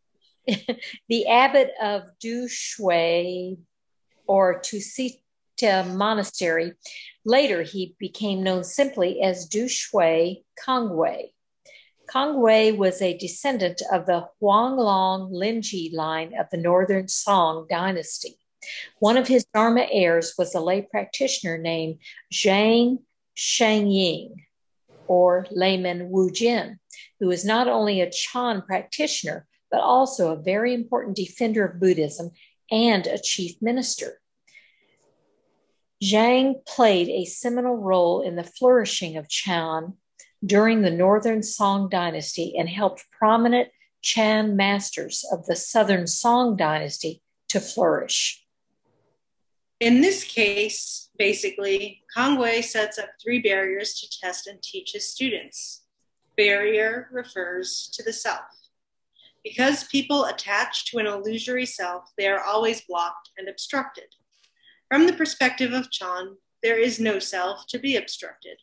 the 1.09 1.27
abbot 1.27 1.73
of 1.83 2.05
Du 2.21 2.47
Shui 2.49 3.59
or 4.27 4.61
Tusita 4.61 5.95
Monastery. 5.95 6.75
Later, 7.25 7.63
he 7.63 7.97
became 7.99 8.43
known 8.43 8.63
simply 8.63 9.23
as 9.23 9.47
Du 9.47 9.67
Shui 9.67 10.45
Kongwei. 12.09 12.73
Kongwei 12.73 12.77
was 12.77 13.03
a 13.03 13.17
descendant 13.17 13.83
of 13.93 14.07
the 14.07 14.29
Huanglong 14.41 15.33
Linji 15.33 15.93
line 15.93 16.33
of 16.39 16.47
the 16.51 16.57
Northern 16.57 17.09
Song 17.09 17.67
dynasty. 17.69 18.39
One 18.99 19.17
of 19.17 19.29
his 19.29 19.45
Dharma 19.53 19.87
heirs 19.91 20.35
was 20.39 20.55
a 20.55 20.61
lay 20.61 20.83
practitioner 20.83 21.59
named 21.59 21.99
Zhang 22.33 22.99
Shangying, 23.37 24.35
or 25.07 25.47
layman 25.51 26.11
Wu 26.11 26.31
Jin, 26.31 26.79
who 27.21 27.29
was 27.29 27.45
not 27.45 27.69
only 27.69 28.01
a 28.01 28.11
Chan 28.11 28.63
practitioner, 28.63 29.47
but 29.71 29.81
also 29.81 30.31
a 30.31 30.43
very 30.43 30.73
important 30.73 31.17
defender 31.17 31.65
of 31.65 31.81
Buddhism 31.81 32.31
and 32.71 33.07
a 33.07 33.19
chief 33.19 33.61
minister. 33.61 34.21
Zhang 36.03 36.65
played 36.67 37.09
a 37.09 37.25
seminal 37.25 37.77
role 37.77 38.21
in 38.23 38.37
the 38.37 38.45
flourishing 38.45 39.17
of 39.17 39.29
Chan 39.29 39.95
during 40.45 40.83
the 40.83 40.91
Northern 40.91 41.43
Song 41.43 41.89
dynasty 41.89 42.55
and 42.57 42.69
helped 42.69 43.05
prominent 43.11 43.69
Chan 44.03 44.57
masters 44.57 45.25
of 45.33 45.47
the 45.47 45.57
Southern 45.57 46.07
Song 46.07 46.57
dynasty 46.57 47.23
to 47.49 47.61
flourish. 47.61 48.45
In 49.81 50.01
this 50.01 50.25
case, 50.25 51.11
basically, 51.19 52.03
Kongwei 52.17 52.63
sets 52.63 52.99
up 52.99 53.09
three 53.23 53.41
barriers 53.41 53.95
to 54.01 54.21
test 54.21 54.47
and 54.47 54.63
teach 54.63 54.93
his 54.93 55.11
students. 55.11 55.83
Barrier 56.37 57.09
refers 57.13 57.89
to 57.95 58.03
the 58.03 58.13
self. 58.13 58.41
Because 59.43 59.85
people 59.85 60.25
attach 60.25 60.87
to 60.87 60.99
an 60.99 61.07
illusory 61.07 61.67
self, 61.67 62.11
they 62.17 62.29
are 62.29 62.43
always 62.43 62.81
blocked 62.83 63.31
and 63.37 63.49
obstructed. 63.49 64.15
From 64.89 65.07
the 65.07 65.13
perspective 65.13 65.73
of 65.73 65.91
Chan, 65.91 66.37
there 66.63 66.79
is 66.79 66.99
no 66.99 67.19
self 67.19 67.67
to 67.69 67.79
be 67.79 67.97
obstructed. 67.97 68.59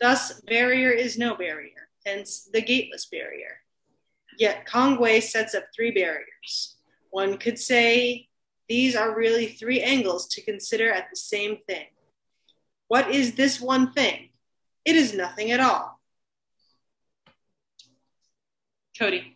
Thus, 0.00 0.40
barrier 0.42 0.90
is 0.90 1.16
no 1.16 1.36
barrier, 1.36 1.88
hence 2.04 2.48
the 2.52 2.60
gateless 2.60 3.06
barrier. 3.06 3.60
Yet 4.38 4.66
Kongwei 4.66 5.22
sets 5.22 5.54
up 5.54 5.64
three 5.74 5.90
barriers. 5.90 6.76
One 7.10 7.38
could 7.38 7.58
say 7.58 8.28
these 8.68 8.94
are 8.94 9.16
really 9.16 9.46
three 9.46 9.80
angles 9.80 10.26
to 10.28 10.42
consider 10.42 10.92
at 10.92 11.08
the 11.10 11.16
same 11.16 11.58
thing. 11.66 11.86
What 12.88 13.10
is 13.10 13.34
this 13.34 13.60
one 13.60 13.92
thing? 13.92 14.30
It 14.84 14.96
is 14.96 15.14
nothing 15.14 15.50
at 15.50 15.60
all. 15.60 16.00
Cody. 18.98 19.35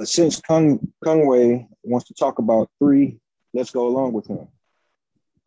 But 0.00 0.08
since 0.08 0.40
Kung, 0.40 0.78
Kongwei 1.04 1.68
wants 1.82 2.08
to 2.08 2.14
talk 2.14 2.38
about 2.38 2.70
three, 2.78 3.20
let's 3.52 3.70
go 3.70 3.86
along 3.86 4.14
with 4.14 4.26
him. 4.28 4.48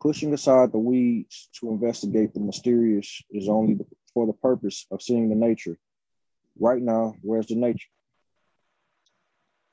Pushing 0.00 0.32
aside 0.32 0.70
the 0.70 0.78
weeds 0.78 1.48
to 1.58 1.70
investigate 1.70 2.32
the 2.32 2.38
mysterious 2.38 3.20
is 3.32 3.48
only 3.48 3.80
for 4.12 4.28
the 4.28 4.32
purpose 4.32 4.86
of 4.92 5.02
seeing 5.02 5.28
the 5.28 5.34
nature. 5.34 5.76
Right 6.56 6.80
now, 6.80 7.16
where's 7.22 7.48
the 7.48 7.56
nature? 7.56 7.88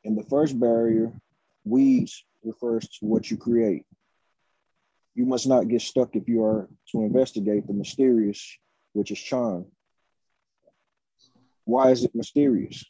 In 0.04 0.16
the 0.16 0.24
first 0.24 0.60
barrier, 0.60 1.14
weeds 1.64 2.26
refers 2.44 2.88
to 2.88 3.06
what 3.06 3.30
you 3.30 3.38
create. 3.38 3.86
You 5.14 5.28
must 5.28 5.48
not 5.48 5.68
get 5.68 5.84
stuck 5.84 6.16
if 6.16 6.28
you 6.28 6.44
are 6.44 6.68
to 6.92 7.04
investigate 7.04 7.68
the 7.68 7.74
mysterious, 7.74 8.58
which 8.94 9.12
is 9.12 9.20
Chan. 9.20 9.64
Why 11.66 11.92
is 11.92 12.04
it 12.04 12.16
mysterious? 12.16 12.84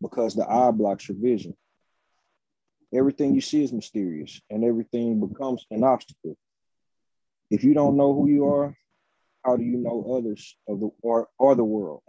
Because 0.00 0.34
the 0.34 0.48
eye 0.48 0.70
blocks 0.70 1.08
your 1.08 1.18
vision. 1.18 1.54
Everything 2.94 3.34
you 3.34 3.40
see 3.40 3.62
is 3.62 3.72
mysterious 3.72 4.40
and 4.48 4.64
everything 4.64 5.26
becomes 5.26 5.66
an 5.70 5.84
obstacle. 5.84 6.36
If 7.50 7.64
you 7.64 7.74
don't 7.74 7.96
know 7.96 8.14
who 8.14 8.28
you 8.28 8.46
are, 8.46 8.76
how 9.44 9.56
do 9.56 9.64
you 9.64 9.76
know 9.76 10.16
others 10.16 10.56
of 10.68 10.80
the 10.80 10.90
or, 11.02 11.28
or 11.38 11.54
the 11.54 11.64
world? 11.64 12.02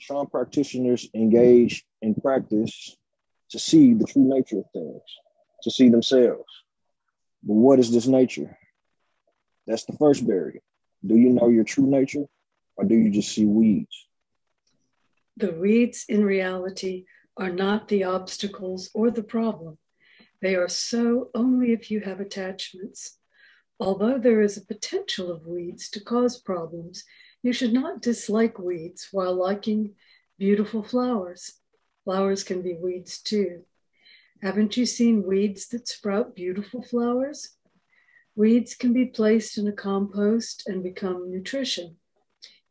Chan 0.00 0.26
practitioners 0.26 1.08
engage 1.14 1.84
in 2.00 2.14
practice 2.14 2.96
to 3.50 3.58
see 3.58 3.94
the 3.94 4.04
true 4.04 4.24
nature 4.24 4.58
of 4.58 4.64
things, 4.72 5.02
to 5.62 5.70
see 5.70 5.90
themselves. 5.90 6.48
But 7.42 7.54
what 7.54 7.78
is 7.78 7.92
this 7.92 8.06
nature? 8.06 8.56
That's 9.66 9.84
the 9.84 9.92
first 9.92 10.26
barrier. 10.26 10.60
Do 11.04 11.16
you 11.16 11.30
know 11.30 11.48
your 11.48 11.64
true 11.64 11.86
nature 11.86 12.24
or 12.76 12.84
do 12.84 12.94
you 12.94 13.10
just 13.10 13.32
see 13.32 13.44
weeds? 13.44 14.06
The 15.42 15.50
weeds 15.50 16.04
in 16.08 16.24
reality 16.24 17.04
are 17.36 17.50
not 17.50 17.88
the 17.88 18.04
obstacles 18.04 18.88
or 18.94 19.10
the 19.10 19.24
problem. 19.24 19.76
They 20.40 20.54
are 20.54 20.68
so 20.68 21.30
only 21.34 21.72
if 21.72 21.90
you 21.90 21.98
have 21.98 22.20
attachments. 22.20 23.18
Although 23.80 24.18
there 24.18 24.40
is 24.40 24.56
a 24.56 24.64
potential 24.64 25.32
of 25.32 25.48
weeds 25.48 25.90
to 25.90 26.00
cause 26.00 26.38
problems, 26.38 27.02
you 27.42 27.52
should 27.52 27.72
not 27.72 28.02
dislike 28.02 28.60
weeds 28.60 29.08
while 29.10 29.34
liking 29.34 29.96
beautiful 30.38 30.84
flowers. 30.84 31.54
Flowers 32.04 32.44
can 32.44 32.62
be 32.62 32.74
weeds 32.74 33.20
too. 33.20 33.64
Haven't 34.42 34.76
you 34.76 34.86
seen 34.86 35.26
weeds 35.26 35.66
that 35.70 35.88
sprout 35.88 36.36
beautiful 36.36 36.84
flowers? 36.84 37.56
Weeds 38.36 38.76
can 38.76 38.92
be 38.92 39.06
placed 39.06 39.58
in 39.58 39.66
a 39.66 39.72
compost 39.72 40.62
and 40.68 40.84
become 40.84 41.32
nutrition. 41.32 41.96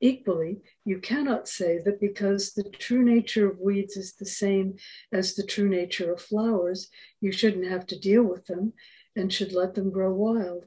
Equally, 0.04 0.62
you 0.84 0.98
cannot 0.98 1.48
say 1.48 1.78
that 1.86 2.02
because 2.02 2.54
the 2.54 2.64
true 2.64 3.04
nature 3.04 3.48
of 3.48 3.60
weeds 3.60 3.96
is 3.96 4.14
the 4.14 4.26
same 4.26 4.78
as 5.12 5.36
the 5.36 5.44
true 5.44 5.70
nature 5.70 6.12
of 6.12 6.20
flowers, 6.20 6.90
you 7.22 7.32
shouldn't 7.32 7.68
have 7.68 7.86
to 7.88 8.00
deal 8.00 8.24
with 8.24 8.48
them 8.48 8.74
and 9.16 9.32
should 9.32 9.54
let 9.54 9.76
them 9.76 9.92
grow 9.92 10.12
wild. 10.12 10.66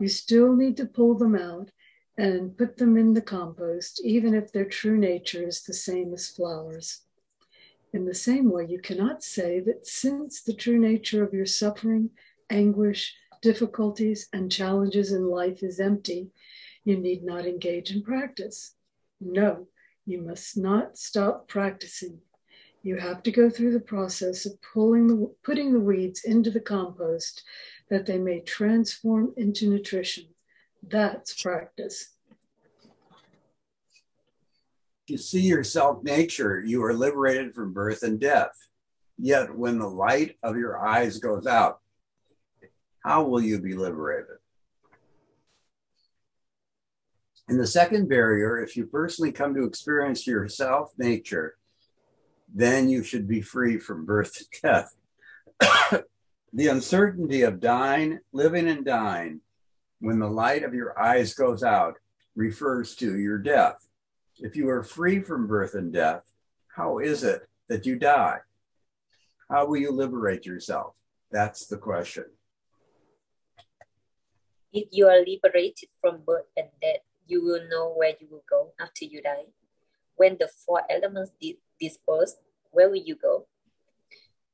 You 0.00 0.08
still 0.08 0.56
need 0.56 0.76
to 0.78 0.86
pull 0.86 1.14
them 1.14 1.36
out 1.36 1.70
and 2.16 2.56
put 2.56 2.78
them 2.78 2.96
in 2.96 3.14
the 3.14 3.22
compost, 3.22 4.00
even 4.04 4.34
if 4.34 4.50
their 4.50 4.64
true 4.64 4.98
nature 4.98 5.46
is 5.46 5.62
the 5.62 5.72
same 5.72 6.12
as 6.12 6.28
flowers. 6.28 7.02
In 7.92 8.06
the 8.06 8.14
same 8.14 8.50
way, 8.50 8.66
you 8.68 8.80
cannot 8.80 9.22
say 9.22 9.60
that 9.60 9.86
since 9.86 10.42
the 10.42 10.52
true 10.52 10.78
nature 10.78 11.22
of 11.22 11.32
your 11.32 11.46
suffering, 11.46 12.10
anguish, 12.50 13.14
difficulties, 13.40 14.28
and 14.32 14.50
challenges 14.50 15.12
in 15.12 15.30
life 15.30 15.62
is 15.62 15.78
empty, 15.78 16.32
you 16.88 16.96
need 16.96 17.22
not 17.22 17.44
engage 17.44 17.90
in 17.90 18.02
practice. 18.02 18.74
No, 19.20 19.66
you 20.06 20.22
must 20.22 20.56
not 20.56 20.96
stop 20.96 21.46
practicing. 21.46 22.18
You 22.82 22.96
have 22.96 23.22
to 23.24 23.30
go 23.30 23.50
through 23.50 23.74
the 23.74 23.80
process 23.80 24.46
of 24.46 24.52
pulling 24.62 25.06
the, 25.06 25.34
putting 25.44 25.74
the 25.74 25.80
weeds 25.80 26.24
into 26.24 26.50
the 26.50 26.60
compost 26.60 27.44
that 27.90 28.06
they 28.06 28.16
may 28.16 28.40
transform 28.40 29.34
into 29.36 29.68
nutrition. 29.68 30.28
That's 30.82 31.42
practice. 31.42 32.08
You 35.08 35.18
see 35.18 35.42
yourself 35.42 36.02
nature, 36.02 36.62
you 36.64 36.82
are 36.84 36.94
liberated 36.94 37.54
from 37.54 37.74
birth 37.74 38.02
and 38.02 38.18
death. 38.18 38.56
Yet 39.18 39.54
when 39.54 39.78
the 39.78 39.88
light 39.88 40.36
of 40.42 40.56
your 40.56 40.78
eyes 40.78 41.18
goes 41.18 41.46
out, 41.46 41.80
how 43.04 43.24
will 43.24 43.42
you 43.42 43.60
be 43.60 43.74
liberated? 43.74 44.38
And 47.48 47.58
the 47.58 47.66
second 47.66 48.08
barrier, 48.08 48.62
if 48.62 48.76
you 48.76 48.86
personally 48.86 49.32
come 49.32 49.54
to 49.54 49.64
experience 49.64 50.26
yourself 50.26 50.92
nature, 50.98 51.56
then 52.52 52.88
you 52.88 53.02
should 53.02 53.26
be 53.26 53.40
free 53.40 53.78
from 53.78 54.04
birth 54.04 54.34
to 54.34 54.60
death. 54.62 54.94
the 56.52 56.68
uncertainty 56.68 57.42
of 57.42 57.60
dying, 57.60 58.18
living 58.32 58.68
and 58.68 58.84
dying, 58.84 59.40
when 60.00 60.18
the 60.18 60.28
light 60.28 60.62
of 60.62 60.74
your 60.74 60.98
eyes 61.00 61.34
goes 61.34 61.62
out, 61.62 61.94
refers 62.36 62.94
to 62.96 63.18
your 63.18 63.38
death. 63.38 63.88
If 64.36 64.54
you 64.54 64.68
are 64.68 64.82
free 64.82 65.20
from 65.20 65.46
birth 65.46 65.74
and 65.74 65.92
death, 65.92 66.22
how 66.76 66.98
is 66.98 67.24
it 67.24 67.48
that 67.68 67.86
you 67.86 67.98
die? 67.98 68.38
How 69.50 69.66
will 69.66 69.78
you 69.78 69.90
liberate 69.90 70.44
yourself? 70.44 70.94
That's 71.32 71.66
the 71.66 71.78
question. 71.78 72.26
If 74.72 74.88
you 74.92 75.08
are 75.08 75.24
liberated 75.24 75.88
from 76.00 76.20
birth 76.24 76.46
and 76.56 76.68
death, 76.80 77.00
you 77.28 77.44
will 77.44 77.68
know 77.68 77.92
where 77.94 78.14
you 78.18 78.26
will 78.30 78.44
go 78.48 78.72
after 78.80 79.04
you 79.04 79.22
die. 79.22 79.44
When 80.16 80.36
the 80.40 80.48
four 80.48 80.82
elements 80.90 81.30
di- 81.40 81.60
disperse, 81.80 82.36
where 82.70 82.88
will 82.88 82.96
you 82.96 83.14
go? 83.14 83.46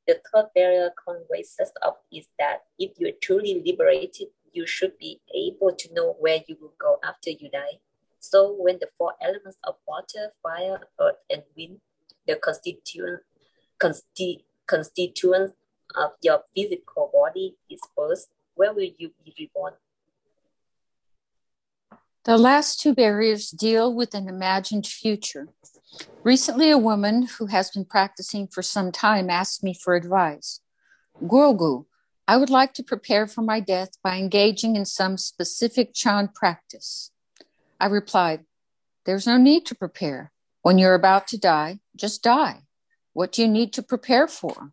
The 0.07 0.21
third 0.31 0.49
barrier 0.55 0.91
Conway 1.03 1.43
sets 1.43 1.73
up 1.83 2.05
is 2.13 2.27
that 2.39 2.65
if 2.79 2.93
you're 2.99 3.17
truly 3.23 3.63
liberated, 3.65 4.29
you 4.53 4.67
should 4.67 4.99
be 4.99 5.21
able 5.35 5.75
to 5.75 5.95
know 5.95 6.17
where 6.21 6.41
you 6.47 6.57
will 6.61 6.75
go 6.79 6.99
after 7.03 7.31
you 7.31 7.49
die. 7.51 7.81
So 8.21 8.55
when 8.59 8.79
the 8.81 8.89
four 8.99 9.15
elements 9.23 9.57
of 9.65 9.77
water, 9.87 10.33
fire, 10.43 10.81
earth, 11.01 11.17
and 11.31 11.43
wind, 11.57 11.79
the 12.27 12.37
constituent, 12.37 13.21
consti- 13.83 14.45
constituents 14.67 15.55
uh, 15.95 16.09
your 16.23 16.43
physical 16.55 17.11
body 17.13 17.57
is 17.71 17.81
birth, 17.97 18.27
where 18.55 18.73
will 18.73 18.91
you 18.99 19.11
be 19.25 19.35
reborn? 19.39 19.75
The 22.25 22.39
last 22.39 22.81
two 22.81 22.95
barriers 22.95 23.51
deal 23.51 23.95
with 23.95 24.15
an 24.15 24.31
imagined 24.31 24.87
future. 24.87 25.49
Recently, 26.23 26.71
a 26.71 26.79
woman 26.79 27.29
who 27.39 27.47
has 27.47 27.71
been 27.71 27.85
practicing 27.85 28.47
for 28.47 28.63
some 28.63 28.91
time 28.91 29.29
asked 29.29 29.63
me 29.63 29.75
for 29.75 29.95
advice. 29.95 30.61
Guo 31.23 31.55
Gu, 31.55 31.85
I 32.27 32.39
would 32.39 32.49
like 32.49 32.73
to 32.75 32.83
prepare 32.83 33.27
for 33.27 33.43
my 33.43 33.61
death 33.61 33.91
by 34.03 34.17
engaging 34.17 34.75
in 34.75 34.87
some 34.87 35.19
specific 35.19 35.93
Chan 35.93 36.31
practice. 36.35 37.11
I 37.79 37.87
replied, 37.87 38.47
There's 39.05 39.27
no 39.27 39.37
need 39.37 39.67
to 39.67 39.75
prepare. 39.75 40.33
When 40.63 40.79
you're 40.79 40.95
about 40.95 41.29
to 41.29 41.39
die, 41.39 41.81
just 41.95 42.23
die. 42.23 42.63
What 43.13 43.33
do 43.33 43.43
you 43.43 43.49
need 43.49 43.75
to 43.75 43.83
prepare 43.83 44.29
for? 44.29 44.73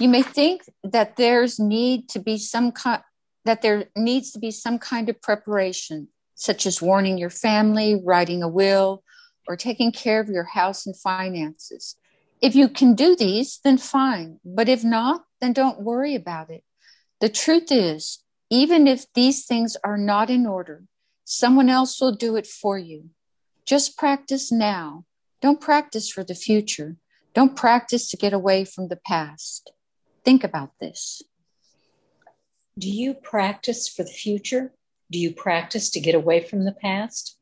You 0.00 0.08
may 0.08 0.22
think 0.22 0.62
that 0.82 1.14
there's 1.14 1.60
need 1.60 2.08
to 2.08 2.18
be 2.18 2.36
some 2.36 2.72
kind 2.72 3.02
that 3.50 3.62
there 3.62 3.86
needs 3.96 4.30
to 4.30 4.38
be 4.38 4.52
some 4.52 4.78
kind 4.78 5.08
of 5.08 5.20
preparation, 5.20 6.06
such 6.36 6.66
as 6.66 6.80
warning 6.80 7.18
your 7.18 7.30
family, 7.30 8.00
writing 8.00 8.44
a 8.44 8.48
will, 8.48 9.02
or 9.48 9.56
taking 9.56 9.90
care 9.90 10.20
of 10.20 10.28
your 10.28 10.44
house 10.44 10.86
and 10.86 10.96
finances. 10.96 11.96
If 12.40 12.54
you 12.54 12.68
can 12.68 12.94
do 12.94 13.16
these, 13.16 13.58
then 13.64 13.76
fine. 13.76 14.38
But 14.44 14.68
if 14.68 14.84
not, 14.84 15.24
then 15.40 15.52
don't 15.52 15.82
worry 15.82 16.14
about 16.14 16.48
it. 16.48 16.62
The 17.20 17.28
truth 17.28 17.72
is, 17.72 18.22
even 18.50 18.86
if 18.86 19.12
these 19.14 19.44
things 19.46 19.76
are 19.82 19.98
not 19.98 20.30
in 20.30 20.46
order, 20.46 20.84
someone 21.24 21.68
else 21.68 22.00
will 22.00 22.14
do 22.14 22.36
it 22.36 22.46
for 22.46 22.78
you. 22.78 23.10
Just 23.66 23.98
practice 23.98 24.52
now. 24.52 25.06
Don't 25.42 25.60
practice 25.60 26.08
for 26.08 26.22
the 26.22 26.36
future. 26.36 26.98
Don't 27.34 27.56
practice 27.56 28.08
to 28.10 28.16
get 28.16 28.32
away 28.32 28.64
from 28.64 28.86
the 28.86 29.00
past. 29.04 29.72
Think 30.24 30.44
about 30.44 30.70
this. 30.80 31.22
Do 32.80 32.88
you 32.88 33.12
practice 33.12 33.88
for 33.88 34.04
the 34.04 34.10
future? 34.10 34.72
Do 35.10 35.18
you 35.18 35.34
practice 35.34 35.90
to 35.90 36.00
get 36.00 36.14
away 36.14 36.40
from 36.40 36.64
the 36.64 36.72
past? 36.72 37.36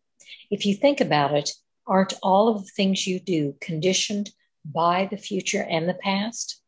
If 0.50 0.66
you 0.66 0.74
think 0.74 1.00
about 1.00 1.32
it, 1.32 1.50
aren't 1.86 2.14
all 2.24 2.48
of 2.48 2.64
the 2.64 2.72
things 2.72 3.06
you 3.06 3.20
do 3.20 3.54
conditioned 3.60 4.30
by 4.64 5.06
the 5.08 5.16
future 5.16 5.62
and 5.62 5.88
the 5.88 5.94
past? 5.94 6.60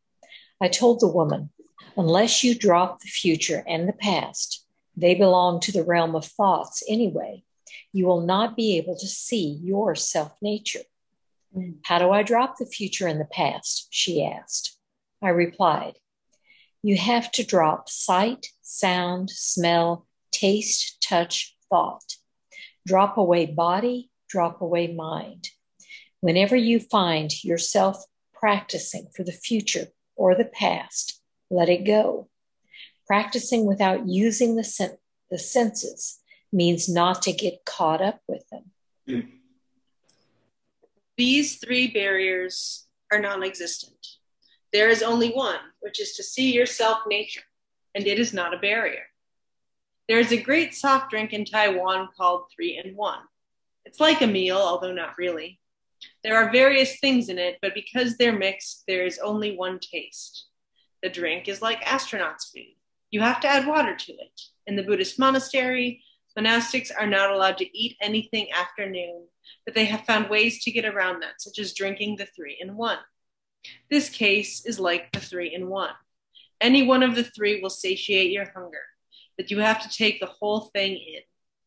I 0.61 0.69
told 0.69 1.01
the 1.01 1.09
woman, 1.09 1.49
unless 1.97 2.45
you 2.45 2.55
drop 2.55 3.01
the 3.01 3.09
future 3.09 3.61
and 3.67 3.89
the 3.89 3.99
past, 4.07 4.65
they 4.95 5.15
belong 5.15 5.59
to 5.61 5.73
the 5.73 5.83
realm 5.83 6.15
of 6.15 6.23
thoughts 6.23 6.81
anyway. 6.87 7.43
You 7.91 8.05
will 8.05 8.21
not 8.21 8.55
be 8.55 8.77
able 8.77 8.97
to 8.99 9.07
see 9.07 9.59
your 9.61 9.95
self 9.95 10.37
nature. 10.41 10.87
Mm. 11.53 11.79
How 11.83 11.99
do 11.99 12.11
I 12.11 12.23
drop 12.23 12.55
the 12.57 12.65
future 12.65 13.07
and 13.07 13.19
the 13.19 13.25
past? 13.25 13.87
She 13.89 14.23
asked. 14.23 14.77
I 15.21 15.27
replied, 15.27 15.97
You 16.83 16.97
have 16.97 17.31
to 17.33 17.43
drop 17.43 17.89
sight, 17.89 18.47
sound, 18.61 19.29
smell, 19.29 20.07
taste, 20.31 21.05
touch, 21.07 21.55
thought. 21.69 22.15
Drop 22.87 23.17
away 23.17 23.45
body, 23.45 24.09
drop 24.27 24.61
away 24.61 24.91
mind. 24.93 25.49
Whenever 26.21 26.55
you 26.55 26.79
find 26.79 27.43
yourself 27.43 28.03
practicing 28.33 29.07
for 29.15 29.23
the 29.23 29.31
future 29.31 29.87
or 30.15 30.33
the 30.35 30.45
past, 30.45 31.21
let 31.49 31.69
it 31.69 31.85
go. 31.85 32.29
Practicing 33.05 33.65
without 33.65 34.07
using 34.07 34.55
the, 34.55 34.63
sen- 34.63 34.97
the 35.29 35.37
senses 35.37 36.19
means 36.51 36.89
not 36.89 37.21
to 37.23 37.31
get 37.31 37.65
caught 37.65 38.01
up 38.01 38.21
with 38.27 38.43
them. 38.49 38.71
These 41.17 41.57
three 41.57 41.87
barriers 41.87 42.87
are 43.11 43.19
non 43.19 43.43
existent. 43.43 44.00
There 44.73 44.89
is 44.89 45.03
only 45.03 45.31
one, 45.31 45.59
which 45.81 45.99
is 45.99 46.13
to 46.13 46.23
see 46.23 46.53
yourself 46.53 46.99
nature, 47.07 47.43
and 47.93 48.07
it 48.07 48.19
is 48.19 48.33
not 48.33 48.53
a 48.53 48.59
barrier. 48.59 49.03
There 50.07 50.19
is 50.19 50.31
a 50.31 50.41
great 50.41 50.73
soft 50.73 51.09
drink 51.09 51.33
in 51.33 51.45
Taiwan 51.45 52.09
called 52.17 52.45
Three 52.55 52.81
in 52.83 52.95
One. 52.95 53.19
It's 53.85 53.99
like 53.99 54.21
a 54.21 54.27
meal, 54.27 54.57
although 54.57 54.93
not 54.93 55.17
really. 55.17 55.59
There 56.23 56.37
are 56.37 56.51
various 56.51 56.99
things 56.99 57.29
in 57.29 57.37
it, 57.37 57.57
but 57.61 57.73
because 57.73 58.17
they're 58.17 58.37
mixed, 58.37 58.83
there 58.87 59.05
is 59.05 59.19
only 59.19 59.55
one 59.55 59.79
taste. 59.79 60.47
The 61.03 61.09
drink 61.09 61.47
is 61.47 61.61
like 61.61 61.83
astronauts' 61.83 62.51
food. 62.53 62.75
You 63.09 63.21
have 63.21 63.41
to 63.41 63.47
add 63.47 63.67
water 63.67 63.95
to 63.95 64.13
it. 64.13 64.41
In 64.67 64.75
the 64.75 64.83
Buddhist 64.83 65.19
monastery, 65.19 66.03
monastics 66.37 66.91
are 66.97 67.07
not 67.07 67.31
allowed 67.31 67.57
to 67.57 67.77
eat 67.77 67.97
anything 68.01 68.49
after 68.51 68.89
noon, 68.89 69.27
but 69.65 69.75
they 69.75 69.85
have 69.85 70.05
found 70.05 70.29
ways 70.29 70.63
to 70.63 70.71
get 70.71 70.85
around 70.85 71.21
that, 71.21 71.41
such 71.41 71.59
as 71.59 71.73
drinking 71.73 72.15
the 72.15 72.25
three 72.25 72.57
in 72.59 72.77
one. 72.77 72.99
This 73.89 74.09
case 74.09 74.65
is 74.65 74.79
like 74.79 75.11
the 75.11 75.19
three 75.19 75.53
in 75.53 75.69
one. 75.69 75.91
Any 76.59 76.83
one 76.83 77.03
of 77.03 77.15
the 77.15 77.23
three 77.23 77.61
will 77.61 77.69
satiate 77.69 78.31
your 78.31 78.51
hunger, 78.51 78.83
but 79.37 79.49
you 79.51 79.59
have 79.59 79.81
to 79.81 79.89
take 79.89 80.19
the 80.19 80.27
whole 80.27 80.71
thing 80.73 80.93
in. 80.93 81.21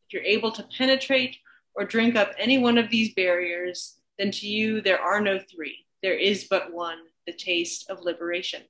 If 0.06 0.12
you're 0.12 0.22
able 0.22 0.52
to 0.52 0.66
penetrate 0.76 1.36
or 1.74 1.84
drink 1.84 2.16
up 2.16 2.32
any 2.38 2.58
one 2.58 2.78
of 2.78 2.90
these 2.90 3.14
barriers, 3.14 3.96
then 4.18 4.30
to 4.30 4.46
you 4.46 4.80
there 4.80 5.00
are 5.00 5.20
no 5.20 5.38
three. 5.38 5.86
There 6.02 6.16
is 6.16 6.44
but 6.44 6.72
one, 6.72 6.98
the 7.26 7.32
taste 7.32 7.90
of 7.90 8.00
liberation. 8.00 8.62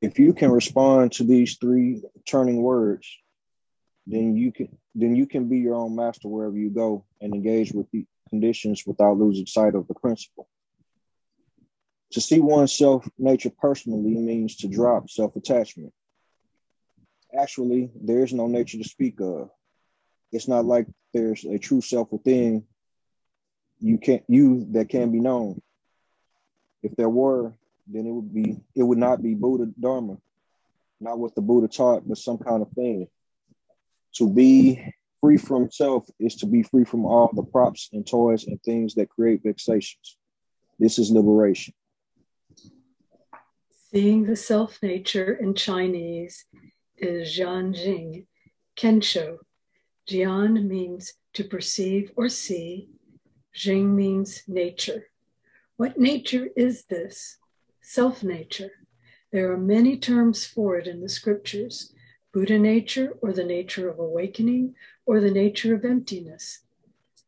If 0.00 0.18
you 0.18 0.34
can 0.34 0.50
respond 0.50 1.12
to 1.12 1.24
these 1.24 1.56
three 1.56 2.02
turning 2.26 2.62
words, 2.62 3.08
then 4.06 4.36
you 4.36 4.52
can 4.52 4.68
then 4.94 5.16
you 5.16 5.26
can 5.26 5.48
be 5.48 5.58
your 5.58 5.74
own 5.74 5.96
master 5.96 6.28
wherever 6.28 6.56
you 6.56 6.70
go 6.70 7.04
and 7.20 7.34
engage 7.34 7.72
with 7.72 7.90
the 7.90 8.06
conditions 8.28 8.84
without 8.86 9.16
losing 9.16 9.46
sight 9.46 9.74
of 9.74 9.88
the 9.88 9.94
principle. 9.94 10.48
To 12.14 12.20
see 12.20 12.40
oneself 12.40 13.08
nature 13.18 13.50
personally 13.50 14.14
means 14.14 14.54
to 14.58 14.68
drop 14.68 15.10
self-attachment. 15.10 15.92
Actually, 17.36 17.90
there 18.00 18.22
is 18.22 18.32
no 18.32 18.46
nature 18.46 18.78
to 18.78 18.84
speak 18.84 19.20
of. 19.20 19.50
It's 20.30 20.46
not 20.46 20.64
like 20.64 20.86
there's 21.12 21.44
a 21.44 21.58
true 21.58 21.80
self 21.80 22.12
within 22.12 22.62
you 23.80 23.98
can't 23.98 24.22
you 24.28 24.64
that 24.70 24.90
can 24.90 25.10
be 25.10 25.18
known. 25.18 25.60
If 26.84 26.94
there 26.94 27.08
were, 27.08 27.52
then 27.88 28.06
it 28.06 28.12
would 28.12 28.32
be 28.32 28.60
it 28.76 28.84
would 28.84 28.98
not 28.98 29.20
be 29.20 29.34
Buddha 29.34 29.72
Dharma, 29.80 30.16
not 31.00 31.18
what 31.18 31.34
the 31.34 31.42
Buddha 31.42 31.66
taught, 31.66 32.06
but 32.08 32.16
some 32.16 32.38
kind 32.38 32.62
of 32.62 32.70
thing. 32.70 33.08
To 34.18 34.32
be 34.32 34.94
free 35.20 35.36
from 35.36 35.68
self 35.68 36.08
is 36.20 36.36
to 36.36 36.46
be 36.46 36.62
free 36.62 36.84
from 36.84 37.06
all 37.06 37.32
the 37.32 37.42
props 37.42 37.88
and 37.92 38.06
toys 38.06 38.46
and 38.46 38.62
things 38.62 38.94
that 38.94 39.10
create 39.10 39.42
vexations. 39.42 40.16
This 40.78 41.00
is 41.00 41.10
liberation. 41.10 41.74
Seeing 43.94 44.24
the 44.24 44.34
self 44.34 44.82
nature 44.82 45.34
in 45.34 45.54
Chinese 45.54 46.46
is 46.96 47.28
Jianjing, 47.38 48.26
Kensho. 48.76 49.38
Jian 50.08 50.66
means 50.66 51.12
to 51.34 51.44
perceive 51.44 52.10
or 52.16 52.28
see, 52.28 52.88
Jing 53.54 53.94
means 53.94 54.42
nature. 54.48 55.10
What 55.76 55.96
nature 55.96 56.48
is 56.56 56.86
this? 56.86 57.36
Self 57.82 58.24
nature. 58.24 58.72
There 59.30 59.52
are 59.52 59.56
many 59.56 59.96
terms 59.96 60.44
for 60.44 60.76
it 60.76 60.88
in 60.88 61.00
the 61.00 61.08
scriptures 61.08 61.92
Buddha 62.32 62.58
nature, 62.58 63.12
or 63.22 63.32
the 63.32 63.44
nature 63.44 63.88
of 63.88 64.00
awakening, 64.00 64.74
or 65.06 65.20
the 65.20 65.30
nature 65.30 65.72
of 65.72 65.84
emptiness. 65.84 66.64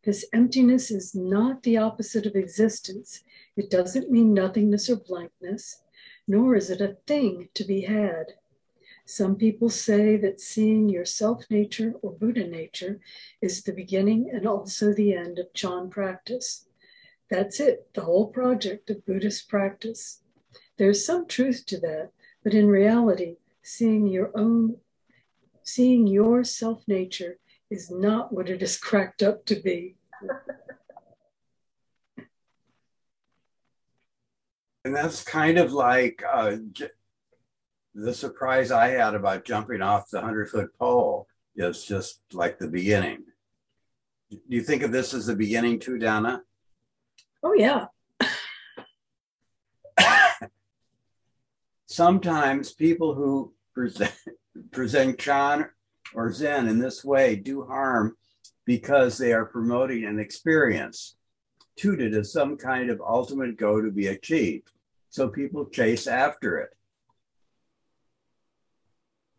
This 0.02 0.24
emptiness 0.33 0.90
is 0.90 1.14
not 1.14 1.62
the 1.62 1.76
opposite 1.76 2.26
of 2.26 2.35
existence. 2.35 3.22
It 3.57 3.70
doesn't 3.70 4.11
mean 4.11 4.35
nothingness 4.35 4.90
or 4.90 4.96
blankness, 4.96 5.83
nor 6.26 6.56
is 6.56 6.70
it 6.70 6.80
a 6.80 6.96
thing 7.06 7.48
to 7.54 7.64
be 7.64 7.82
had. 7.82 8.34
Some 9.04 9.36
people 9.36 9.70
say 9.70 10.16
that 10.16 10.40
seeing 10.40 10.88
your 10.88 11.04
self 11.04 11.48
nature 11.48 11.94
or 12.02 12.12
Buddha 12.12 12.46
nature 12.46 13.00
is 13.40 13.62
the 13.62 13.72
beginning 13.72 14.30
and 14.32 14.46
also 14.46 14.92
the 14.92 15.14
end 15.14 15.38
of 15.38 15.54
Chan 15.54 15.90
practice. 15.90 16.66
That's 17.30 17.60
it, 17.60 17.88
the 17.94 18.02
whole 18.02 18.28
project 18.28 18.90
of 18.90 19.06
Buddhist 19.06 19.48
practice. 19.48 20.20
There's 20.76 21.06
some 21.06 21.26
truth 21.26 21.64
to 21.66 21.78
that, 21.80 22.10
but 22.42 22.54
in 22.54 22.66
reality, 22.66 23.36
seeing 23.62 24.06
your 24.06 24.30
own, 24.36 24.78
seeing 25.62 26.06
your 26.06 26.42
self 26.42 26.86
nature 26.88 27.38
is 27.70 27.90
not 27.90 28.32
what 28.32 28.50
it 28.50 28.62
is 28.62 28.76
cracked 28.88 29.22
up 29.22 29.44
to 29.46 29.54
be. 29.54 29.96
And 34.87 34.94
that's 34.94 35.25
kind 35.25 35.59
of 35.59 35.72
like 35.72 36.22
uh, 36.33 36.59
the 37.92 38.14
surprise 38.14 38.70
I 38.70 38.90
had 38.90 39.16
about 39.16 39.44
jumping 39.44 39.83
off 39.83 40.11
the 40.11 40.18
100 40.18 40.49
foot 40.49 40.79
pole 40.79 41.27
is 41.57 41.85
just 41.85 42.20
like 42.33 42.61
the 42.61 42.68
beginning. 42.68 43.25
Do 44.31 44.38
you 44.46 44.62
think 44.62 44.85
of 44.85 44.92
this 44.92 45.12
as 45.12 45.27
the 45.27 45.35
beginning 45.35 45.81
too, 45.81 45.99
Donna? 45.99 46.44
Oh, 47.42 47.55
yeah. 47.55 47.87
Sometimes 51.87 52.72
people 52.72 53.12
who 53.12 53.55
present, 53.75 54.14
present 54.70 55.18
Chan 55.18 55.68
or 56.14 56.33
Zen 56.33 56.68
in 56.68 56.79
this 56.79 57.05
way 57.05 57.35
do 57.35 57.64
harm 57.64 58.16
because 58.64 59.18
they 59.18 59.33
are 59.33 59.46
promoting 59.46 60.05
an 60.05 60.20
experience, 60.20 61.16
touted 61.77 62.14
as 62.14 62.33
some 62.33 62.57
kind 62.57 62.88
of 62.88 63.01
ultimate 63.01 63.57
go 63.57 63.81
to 63.81 63.90
be 63.90 64.07
achieved. 64.07 64.70
So 65.16 65.29
people 65.29 65.64
chase 65.64 66.07
after 66.07 66.59
it. 66.59 66.68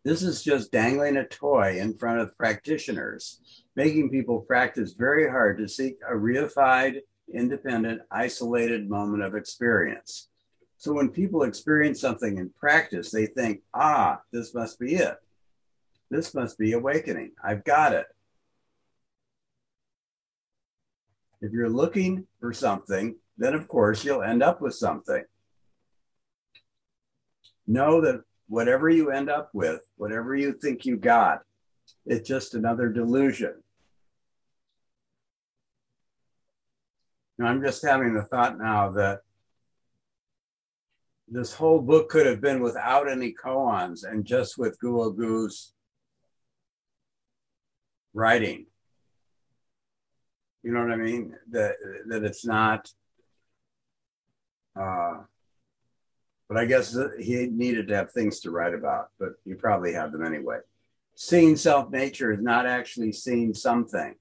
This 0.04 0.24
is 0.24 0.42
just 0.42 0.72
dangling 0.72 1.16
a 1.16 1.24
toy 1.24 1.78
in 1.78 1.96
front 1.96 2.18
of 2.18 2.36
practitioners, 2.36 3.62
making 3.76 4.10
people 4.10 4.40
practice 4.40 4.94
very 4.94 5.30
hard 5.30 5.56
to 5.58 5.68
seek 5.68 5.98
a 6.02 6.14
reified, 6.14 7.02
independent, 7.32 8.02
isolated 8.10 8.90
moment 8.90 9.22
of 9.22 9.36
experience. 9.36 10.26
So 10.78 10.92
when 10.94 11.10
people 11.10 11.44
experience 11.44 12.00
something 12.00 12.38
in 12.38 12.50
practice, 12.58 13.12
they 13.12 13.26
think, 13.26 13.60
ah, 13.72 14.20
this 14.32 14.52
must 14.56 14.80
be 14.80 14.96
it. 14.96 15.16
This 16.10 16.34
must 16.34 16.58
be 16.58 16.72
awakening. 16.72 17.32
I've 17.44 17.62
got 17.62 17.92
it. 17.92 18.06
If 21.40 21.52
you're 21.52 21.70
looking 21.70 22.26
for 22.40 22.52
something, 22.52 23.14
then 23.36 23.54
of 23.54 23.68
course 23.68 24.04
you'll 24.04 24.24
end 24.24 24.42
up 24.42 24.60
with 24.60 24.74
something. 24.74 25.22
Know 27.68 28.00
that 28.00 28.22
whatever 28.48 28.88
you 28.88 29.10
end 29.10 29.30
up 29.30 29.50
with, 29.52 29.82
whatever 29.96 30.34
you 30.34 30.54
think 30.54 30.84
you 30.84 30.96
got, 30.96 31.42
it's 32.06 32.26
just 32.26 32.54
another 32.54 32.88
delusion. 32.88 33.54
Now, 37.38 37.46
I'm 37.46 37.62
just 37.62 37.84
having 37.84 38.14
the 38.14 38.24
thought 38.24 38.58
now 38.58 38.90
that 38.92 39.20
this 41.28 41.52
whole 41.52 41.80
book 41.80 42.08
could 42.08 42.26
have 42.26 42.40
been 42.40 42.62
without 42.62 43.08
any 43.08 43.34
koans 43.34 44.00
and 44.02 44.24
just 44.24 44.58
with 44.58 44.78
Guo 44.82 45.14
Gu's 45.14 45.74
writing. 48.14 48.66
You 50.62 50.72
know 50.72 50.82
what 50.82 50.92
I 50.92 50.96
mean? 50.96 51.36
That 51.50 51.76
that 52.08 52.24
it's 52.24 52.44
not. 52.44 52.90
Uh, 54.78 55.22
but 56.48 56.56
I 56.56 56.64
guess 56.64 56.96
he 57.18 57.46
needed 57.46 57.88
to 57.88 57.96
have 57.96 58.10
things 58.12 58.40
to 58.40 58.50
write 58.50 58.74
about, 58.74 59.08
but 59.18 59.34
you 59.44 59.56
probably 59.56 59.92
have 59.92 60.12
them 60.12 60.24
anyway. 60.24 60.58
Seeing 61.14 61.56
self 61.56 61.90
nature 61.90 62.32
is 62.32 62.40
not 62.40 62.66
actually 62.66 63.12
seeing 63.12 63.52
something. 63.52 64.14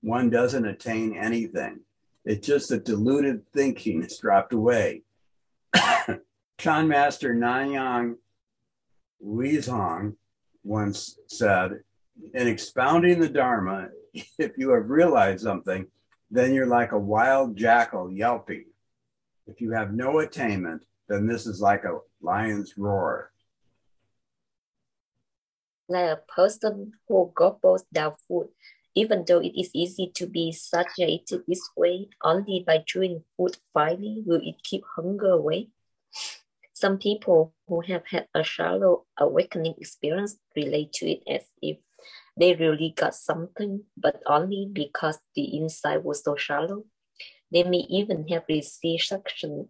One 0.00 0.30
doesn't 0.30 0.66
attain 0.66 1.16
anything. 1.16 1.80
It's 2.24 2.46
just 2.46 2.70
that 2.70 2.84
deluded 2.84 3.46
thinking 3.52 4.02
has 4.02 4.18
dropped 4.18 4.52
away. 4.52 5.02
Chan 6.58 6.88
Master 6.88 7.34
Nanyang 7.34 8.14
Huizhong 9.22 10.14
once 10.62 11.18
said, 11.26 11.80
in 12.32 12.48
expounding 12.48 13.20
the 13.20 13.28
Dharma, 13.28 13.88
if 14.14 14.52
you 14.56 14.70
have 14.70 14.88
realized 14.88 15.42
something, 15.42 15.86
then 16.30 16.54
you're 16.54 16.66
like 16.66 16.92
a 16.92 16.98
wild 16.98 17.56
jackal 17.56 18.10
yelping. 18.10 18.64
If 19.46 19.60
you 19.60 19.72
have 19.72 19.92
no 19.92 20.20
attainment, 20.20 20.84
then 21.08 21.26
this 21.26 21.46
is 21.46 21.60
like 21.60 21.84
a 21.84 21.98
lion's 22.20 22.76
roar. 22.76 23.32
Like 25.88 26.10
a 26.10 26.20
person 26.34 26.92
who 27.08 27.30
gobbles 27.34 27.84
down 27.92 28.14
food, 28.26 28.48
even 28.94 29.24
though 29.26 29.40
it 29.40 29.52
is 29.58 29.70
easy 29.74 30.10
to 30.14 30.26
be 30.26 30.50
satiated 30.52 31.42
this 31.46 31.68
way, 31.76 32.08
only 32.22 32.64
by 32.66 32.82
chewing 32.86 33.24
food 33.36 33.56
finally 33.72 34.22
will 34.24 34.40
it 34.42 34.62
keep 34.62 34.82
hunger 34.96 35.30
away. 35.30 35.68
Some 36.72 36.98
people 36.98 37.54
who 37.68 37.82
have 37.82 38.06
had 38.06 38.28
a 38.34 38.42
shallow 38.42 39.04
awakening 39.18 39.74
experience 39.78 40.36
relate 40.56 40.92
to 40.94 41.10
it 41.10 41.22
as 41.28 41.46
if 41.62 41.76
they 42.36 42.54
really 42.54 42.92
got 42.96 43.14
something, 43.14 43.84
but 43.96 44.22
only 44.26 44.68
because 44.72 45.18
the 45.36 45.56
inside 45.56 46.02
was 46.02 46.24
so 46.24 46.34
shallow. 46.34 46.84
They 47.52 47.62
may 47.62 47.86
even 47.88 48.26
have 48.28 48.44
received 48.48 49.04
suction 49.04 49.68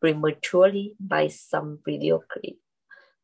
prematurely 0.00 0.94
by 1.00 1.28
some 1.28 1.80
mediocre 1.86 2.56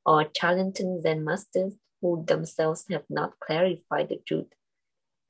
or 0.05 0.25
talented 0.25 1.03
Zen 1.03 1.25
masters 1.25 1.75
who 2.01 2.25
themselves 2.27 2.85
have 2.91 3.05
not 3.09 3.39
clarified 3.41 4.09
the 4.11 4.21
truth. 4.27 4.53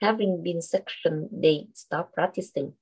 Having 0.01 0.43
been 0.43 0.61
sectioned, 0.61 1.29
they 1.33 1.69
stop 1.73 2.13
practicing, 2.13 2.75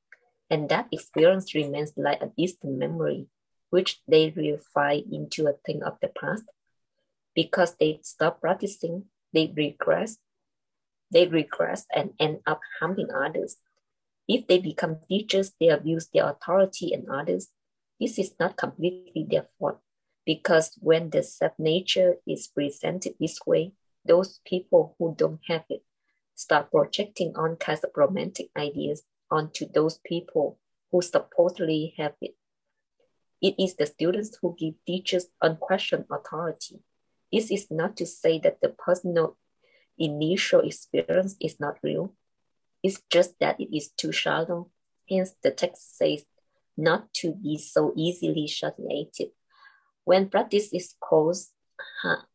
and 0.49 0.69
that 0.69 0.89
experience 0.91 1.55
remains 1.55 1.93
like 1.97 2.23
a 2.23 2.33
distant 2.37 2.79
memory, 2.79 3.27
which 3.71 4.01
they 4.09 4.31
reify 4.31 5.03
into 5.13 5.47
a 5.47 5.53
thing 5.65 5.83
of 5.83 5.99
the 6.01 6.09
past. 6.09 6.45
Because 7.35 7.77
they 7.77 8.01
stop 8.03 8.41
practicing, 8.41 9.05
they 9.33 9.53
regress, 9.55 10.19
they 11.11 11.27
regress 11.27 11.87
and 11.95 12.13
end 12.19 12.41
up 12.47 12.61
harming 12.81 13.09
others. 13.11 13.57
If 14.27 14.47
they 14.47 14.59
become 14.59 15.01
teachers, 15.09 15.53
they 15.61 15.69
abuse 15.69 16.09
their 16.13 16.29
authority 16.29 16.93
and 16.93 17.09
others. 17.11 17.49
This 18.01 18.19
is 18.19 18.35
not 18.39 18.57
completely 18.57 19.27
their 19.29 19.47
fault 19.59 19.79
because 20.25 20.77
when 20.81 21.11
the 21.11 21.23
self 21.23 21.53
nature 21.59 22.17
is 22.27 22.49
presented 22.49 23.15
this 23.19 23.41
way, 23.47 23.73
those 24.05 24.41
people 24.45 24.95
who 24.99 25.15
don't 25.17 25.41
have 25.49 25.65
it 25.71 25.85
start 26.35 26.71
projecting 26.71 27.35
all 27.37 27.55
kinds 27.57 27.85
of 27.85 27.91
romantic 27.97 28.49
ideas 28.57 29.03
onto 29.31 29.67
those 29.73 29.99
people 30.05 30.59
who 30.91 31.01
supposedly 31.01 31.95
have 31.97 32.15
it. 32.21 32.35
It 33.41 33.55
is 33.59 33.75
the 33.75 33.87
students 33.87 34.39
who 34.41 34.57
give 34.59 34.75
teachers 34.87 35.27
unquestioned 35.41 36.07
authority. 36.11 36.81
This 37.33 37.51
is 37.51 37.71
not 37.71 37.97
to 37.97 38.07
say 38.07 38.39
that 38.41 38.61
the 38.61 38.69
personal 38.69 39.37
initial 39.99 40.61
experience 40.61 41.37
is 41.41 41.59
not 41.59 41.79
real. 41.83 42.15
It's 42.83 43.03
just 43.11 43.39
that 43.41 43.61
it 43.61 43.75
is 43.75 43.89
too 43.89 44.13
shallow. 44.13 44.71
Hence, 45.09 45.35
the 45.43 45.51
text 45.51 45.97
says 45.97 46.25
not 46.77 47.13
to 47.15 47.35
be 47.35 47.59
so 47.59 47.93
easily 47.97 48.47
satiated. 48.47 49.31
When 50.05 50.29
practice 50.29 50.73
is 50.73 50.95
caused 51.01 51.51
half 52.03 52.27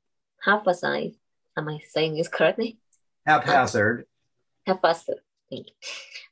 haphazard, 0.43 1.15
am 1.57 1.69
I 1.69 1.79
saying 1.89 2.15
this 2.15 2.27
correctly? 2.27 2.79
Haphazard. 3.25 4.05
Haphazard. 4.65 5.19
Thank 5.49 5.67
you. 5.67 5.73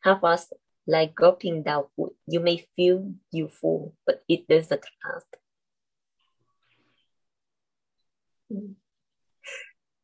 Haphazard, 0.04 0.58
like 0.88 1.16
gulping 1.16 1.64
down 1.64 1.86
food. 1.96 2.12
You 2.28 2.40
may 2.40 2.66
feel 2.76 3.14
you 3.32 3.48
full, 3.48 3.96
but 4.06 4.24
it 4.30 4.48
doesn't 4.48 4.86
last. 5.04 5.26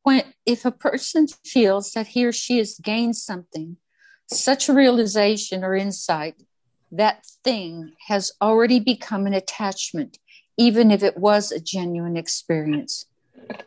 When 0.03 0.23
if 0.45 0.65
a 0.65 0.71
person 0.71 1.27
feels 1.45 1.91
that 1.91 2.07
he 2.07 2.25
or 2.25 2.31
she 2.31 2.57
has 2.57 2.79
gained 2.81 3.15
something 3.15 3.77
such 4.27 4.67
a 4.67 4.73
realization 4.73 5.63
or 5.63 5.75
insight 5.75 6.41
that 6.91 7.25
thing 7.43 7.93
has 8.07 8.31
already 8.41 8.79
become 8.79 9.25
an 9.25 9.33
attachment 9.33 10.17
even 10.57 10.91
if 10.91 11.01
it 11.01 11.17
was 11.17 11.51
a 11.51 11.59
genuine 11.59 12.17
experience 12.17 13.05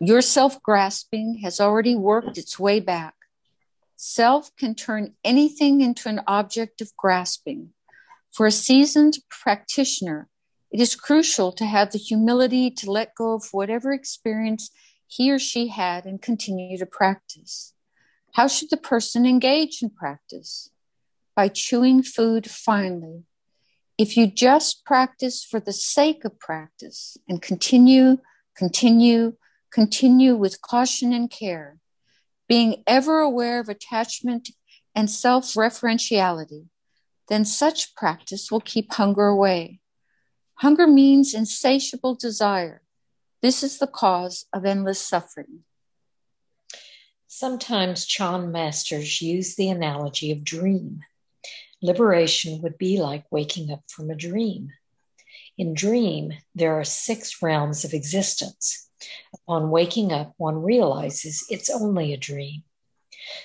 your 0.01 0.21
self-grasping 0.21 1.41
has 1.43 1.61
already 1.61 1.95
worked 1.95 2.39
its 2.39 2.59
way 2.59 2.81
back 2.81 3.15
self 3.97 4.55
can 4.57 4.75
turn 4.75 5.15
anything 5.25 5.81
into 5.81 6.09
an 6.09 6.21
object 6.27 6.81
of 6.81 6.97
grasping 6.97 7.71
for 8.33 8.47
a 8.47 8.53
seasoned 8.53 9.19
practitioner 9.31 10.29
it 10.75 10.81
is 10.81 10.97
crucial 10.97 11.53
to 11.53 11.65
have 11.65 11.93
the 11.93 11.99
humility 11.99 12.69
to 12.69 12.91
let 12.91 13.15
go 13.15 13.35
of 13.35 13.49
whatever 13.53 13.93
experience 13.93 14.71
he 15.07 15.31
or 15.31 15.39
she 15.39 15.69
had 15.69 16.05
and 16.05 16.21
continue 16.21 16.77
to 16.79 16.87
practice. 16.87 17.73
How 18.33 18.49
should 18.49 18.71
the 18.71 18.77
person 18.77 19.25
engage 19.25 19.83
in 19.83 19.91
practice? 19.91 20.71
By 21.37 21.49
chewing 21.49 22.03
food 22.03 22.49
finely. 22.49 23.25
If 23.99 24.17
you 24.17 24.27
just 24.27 24.85
practice 24.85 25.45
for 25.45 25.61
the 25.61 25.73
sake 25.73 26.25
of 26.25 26.39
practice 26.39 27.17
and 27.29 27.43
continue, 27.43 28.19
continue, 28.57 29.35
continue 29.73 30.37
with 30.37 30.63
caution 30.63 31.13
and 31.13 31.31
care, 31.31 31.79
being 32.49 32.83
ever 32.87 33.21
aware 33.21 33.61
of 33.61 33.69
attachment 33.69 34.51
and 34.95 35.11
self 35.11 35.55
referentiality, 35.55 36.67
then 37.29 37.45
such 37.45 37.95
practice 37.95 38.51
will 38.51 38.61
keep 38.61 38.93
hunger 38.93 39.27
away. 39.27 39.81
Hunger 40.57 40.87
means 40.87 41.35
insatiable 41.35 42.15
desire, 42.15 42.83
this 43.45 43.63
is 43.63 43.79
the 43.79 43.87
cause 43.87 44.47
of 44.53 44.65
endless 44.65 45.01
suffering. 45.01 45.65
Sometimes 47.27 48.07
Chan 48.07 48.51
masters 48.51 49.21
use 49.21 49.57
the 49.57 49.69
analogy 49.69 50.31
of 50.31 50.45
dream. 50.45 51.01
Liberation 51.85 52.63
would 52.63 52.79
be 52.79 52.99
like 52.99 53.31
waking 53.31 53.71
up 53.71 53.83
from 53.89 54.09
a 54.09 54.17
dream. 54.17 54.71
In 55.59 55.75
dream, 55.75 56.33
there 56.55 56.81
are 56.81 56.83
six 56.83 57.43
realms 57.43 57.85
of 57.85 57.93
existence. 57.93 58.89
Upon 59.35 59.71
waking 59.71 60.11
up, 60.11 60.33
one 60.39 60.63
realizes 60.63 61.45
it's 61.51 61.69
only 61.69 62.15
a 62.15 62.17
dream. 62.17 62.63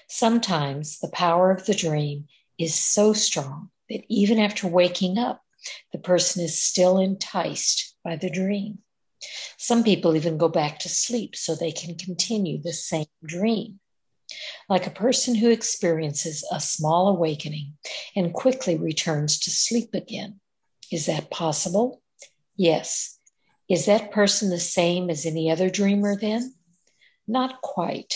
Sometimes 0.08 1.00
the 1.00 1.10
power 1.10 1.52
of 1.52 1.66
the 1.66 1.74
dream 1.74 2.30
is 2.58 2.74
so 2.74 3.12
strong 3.12 3.72
that 3.90 4.06
even 4.08 4.40
after 4.40 4.70
waking 4.70 5.18
up, 5.18 5.44
the 5.92 6.00
person 6.00 6.42
is 6.42 6.64
still 6.64 6.98
enticed 6.98 7.94
by 8.06 8.16
the 8.16 8.30
dream. 8.30 8.78
Some 9.58 9.84
people 9.84 10.16
even 10.16 10.38
go 10.38 10.48
back 10.48 10.80
to 10.80 10.88
sleep 10.88 11.36
so 11.36 11.56
they 11.56 11.74
can 11.74 11.96
continue 11.96 12.62
the 12.62 12.72
same 12.72 13.08
dream. 13.22 13.82
Like 14.68 14.88
a 14.88 14.92
person 14.92 15.36
who 15.36 15.50
experiences 15.50 16.48
a 16.52 16.60
small 16.60 17.08
awakening 17.08 17.74
and 18.16 18.34
quickly 18.34 18.78
returns 18.78 19.40
to 19.40 19.52
sleep 19.52 19.94
again. 19.94 20.40
Is 20.92 21.06
that 21.06 21.32
possible? 21.32 22.02
Yes. 22.56 23.18
Is 23.70 23.86
that 23.86 24.12
person 24.12 24.50
the 24.50 24.60
same 24.60 25.10
as 25.10 25.26
any 25.26 25.52
other 25.52 25.70
dreamer 25.70 26.16
then? 26.16 26.56
Not 27.28 27.62
quite. 27.62 28.16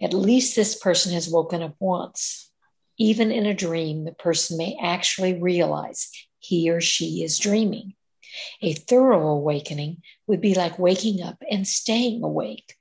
At 0.00 0.12
least 0.12 0.54
this 0.54 0.78
person 0.78 1.12
has 1.12 1.28
woken 1.28 1.62
up 1.62 1.74
once. 1.78 2.50
Even 2.98 3.32
in 3.32 3.46
a 3.46 3.54
dream, 3.54 4.04
the 4.04 4.12
person 4.12 4.56
may 4.56 4.76
actually 4.80 5.40
realize 5.40 6.10
he 6.38 6.70
or 6.70 6.80
she 6.80 7.24
is 7.24 7.38
dreaming. 7.38 7.94
A 8.62 8.74
thorough 8.74 9.28
awakening 9.28 10.02
would 10.26 10.40
be 10.40 10.54
like 10.54 10.78
waking 10.78 11.22
up 11.22 11.42
and 11.50 11.66
staying 11.66 12.22
awake. 12.22 12.74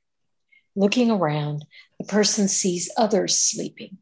Looking 0.75 1.11
around, 1.11 1.65
the 2.03 2.09
person 2.09 2.49
sees 2.49 2.91
others 2.97 3.39
sleeping. 3.39 3.97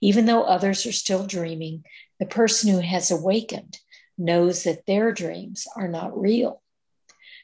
Even 0.00 0.26
though 0.26 0.44
others 0.44 0.86
are 0.86 0.92
still 0.92 1.26
dreaming, 1.26 1.82
the 2.20 2.26
person 2.26 2.70
who 2.70 2.78
has 2.78 3.10
awakened 3.10 3.80
knows 4.16 4.62
that 4.62 4.86
their 4.86 5.10
dreams 5.10 5.66
are 5.74 5.88
not 5.88 6.16
real. 6.16 6.62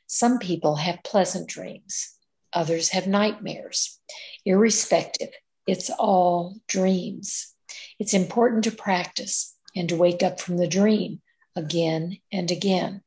Some 0.07 0.39
people 0.39 0.77
have 0.77 1.03
pleasant 1.03 1.49
dreams, 1.49 2.17
others 2.53 2.91
have 2.91 3.09
nightmares. 3.09 3.99
Irrespective, 4.47 5.31
it's 5.67 5.91
all 5.91 6.61
dreams. 6.69 7.53
It's 7.99 8.15
important 8.15 8.63
to 8.65 8.71
practice 8.71 9.57
and 9.75 9.89
to 9.89 9.97
wake 9.97 10.23
up 10.23 10.41
from 10.41 10.57
the 10.57 10.69
dream 10.69 11.21
again 11.57 12.19
and 12.31 12.49
again 12.53 13.03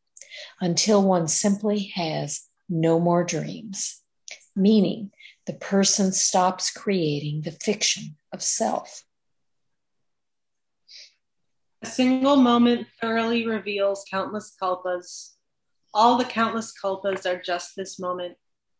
until 0.60 1.02
one 1.02 1.30
simply 1.30 1.93
has 1.96 2.41
no 2.67 3.00
more 3.00 3.24
dreams, 3.24 4.02
meaning 4.54 5.12
the 5.45 5.53
person 5.53 6.12
stops 6.12 6.71
creating 6.71 7.41
the 7.41 7.51
fiction 7.51 8.15
of 8.32 8.41
self. 8.41 9.03
A 11.82 11.86
single 11.86 12.38
moment 12.38 12.88
thoroughly 13.01 13.45
reveals 13.45 14.06
countless 14.10 14.56
kalpas. 14.62 15.34
All 15.93 16.17
the 16.17 16.25
countless 16.25 16.73
kalpas 16.82 17.25
are 17.25 17.41
just 17.41 17.75
this 17.75 17.99
moment. 17.99 18.38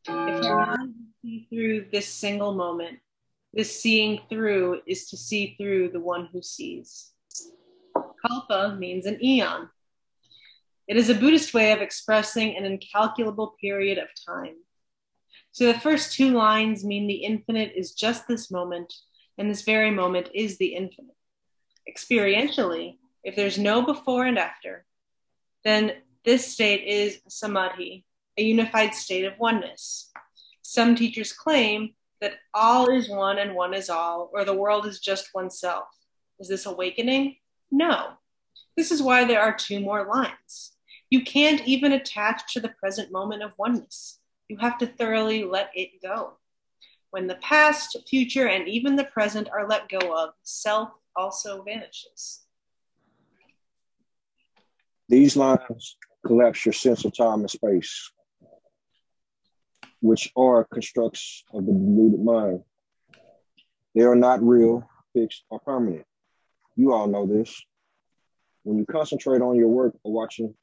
If 0.08 0.44
you 0.44 0.50
want 0.50 0.80
to 0.82 0.94
see 1.22 1.48
through 1.50 1.86
this 1.92 2.08
single 2.08 2.54
moment, 2.54 3.00
this 3.54 3.80
seeing 3.82 4.22
through 4.30 4.82
is 4.88 5.10
to 5.10 5.18
see 5.18 5.56
through 5.58 5.90
the 5.90 6.00
one 6.00 6.30
who 6.32 6.42
sees. 6.42 7.12
Kalpa 8.26 8.76
means 8.80 9.06
an 9.06 9.24
eon. 9.24 9.70
It 10.88 10.98
is 10.98 11.10
a 11.10 11.16
Buddhist 11.16 11.54
way 11.54 11.72
of 11.72 11.82
expressing 11.82 12.58
an 12.58 12.66
incalculable 12.66 13.56
period 13.60 13.98
of 13.98 14.08
time. 14.26 14.56
So 15.54 15.72
the 15.72 15.80
first 15.80 16.14
two 16.14 16.32
lines 16.32 16.84
mean 16.84 17.06
the 17.06 17.24
infinite 17.24 17.74
is 17.76 17.94
just 17.94 18.28
this 18.28 18.50
moment, 18.50 18.92
and 19.38 19.50
this 19.50 19.62
very 19.62 19.92
moment 19.92 20.30
is 20.34 20.58
the 20.58 20.74
infinite. 20.74 21.16
Experientially, 21.88 22.98
if 23.24 23.36
there's 23.36 23.60
no 23.60 23.84
before 23.84 24.26
and 24.26 24.40
after, 24.40 24.84
then 25.64 25.94
this 26.26 26.52
state 26.52 26.88
is 26.88 27.20
samadhi, 27.28 28.04
a 28.36 28.42
unified 28.42 28.96
state 28.96 29.26
of 29.26 29.38
oneness. 29.38 30.12
Some 30.64 30.96
teachers 30.96 31.32
claim 31.32 31.94
that 32.20 32.40
all 32.56 32.90
is 32.90 33.08
one 33.08 33.38
and 33.38 33.54
one 33.54 33.76
is 33.76 33.92
all, 33.92 34.32
or 34.34 34.46
the 34.46 34.56
world 34.56 34.88
is 34.88 35.00
just 35.00 35.36
oneself. 35.36 35.86
Is 36.40 36.48
this 36.48 36.66
awakening? 36.66 37.36
No. 37.70 38.14
This 38.76 38.90
is 38.90 39.04
why 39.04 39.24
there 39.26 39.42
are 39.42 39.54
two 39.56 39.80
more 39.80 40.08
lines. 40.08 40.72
You 41.12 41.24
can't 41.24 41.62
even 41.68 41.92
attach 41.92 42.54
to 42.54 42.60
the 42.60 42.70
present 42.70 43.12
moment 43.12 43.44
of 43.44 43.52
oneness. 43.56 44.20
You 44.54 44.60
have 44.60 44.78
to 44.78 44.86
thoroughly 44.86 45.44
let 45.46 45.72
it 45.74 46.00
go. 46.00 46.34
When 47.10 47.26
the 47.26 47.40
past, 47.42 47.98
future, 48.08 48.48
and 48.48 48.68
even 48.68 48.96
the 48.96 49.04
present 49.04 49.50
are 49.52 49.68
let 49.68 49.90
go 49.90 50.16
of, 50.16 50.36
self 50.44 50.90
also 51.16 51.64
vanishes. 51.64 52.44
These 55.10 55.36
lines 55.36 55.98
collapse 56.24 56.68
your 56.68 56.74
sense 56.74 57.04
of 57.04 57.18
time 57.18 57.40
and 57.40 57.50
space, 57.50 58.12
which 60.02 60.32
are 60.38 60.66
constructs 60.66 61.44
of 61.52 61.66
the 61.66 61.72
deluded 61.72 62.24
mind. 62.24 62.62
They 63.96 64.04
are 64.04 64.16
not 64.16 64.44
real, 64.44 64.88
fixed, 65.14 65.46
or 65.50 65.60
permanent. 65.62 66.06
You 66.76 66.94
all 66.94 67.08
know 67.08 67.26
this. 67.26 67.60
When 68.62 68.78
you 68.78 68.86
concentrate 68.86 69.42
on 69.42 69.56
your 69.56 69.70
work 69.70 69.96
or 70.04 70.14
watching 70.14 70.54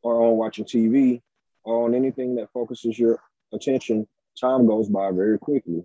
or 0.00 0.22
on 0.22 0.38
watching 0.38 0.64
TV 0.64 1.20
on 1.64 1.94
anything 1.94 2.34
that 2.36 2.52
focuses 2.52 2.98
your 2.98 3.20
attention, 3.52 4.06
time 4.40 4.66
goes 4.66 4.88
by 4.88 5.10
very 5.10 5.38
quickly. 5.38 5.84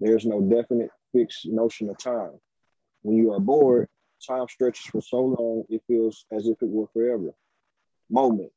There's 0.00 0.26
no 0.26 0.40
definite 0.40 0.90
fixed 1.12 1.46
notion 1.46 1.88
of 1.88 1.98
time. 1.98 2.40
When 3.02 3.16
you 3.16 3.32
are 3.32 3.40
bored, 3.40 3.88
time 4.26 4.48
stretches 4.48 4.86
for 4.86 5.00
so 5.00 5.20
long 5.20 5.64
it 5.68 5.82
feels 5.86 6.24
as 6.32 6.46
if 6.46 6.62
it 6.62 6.68
were 6.68 6.86
forever. 6.92 7.34
Moment. 8.10 8.52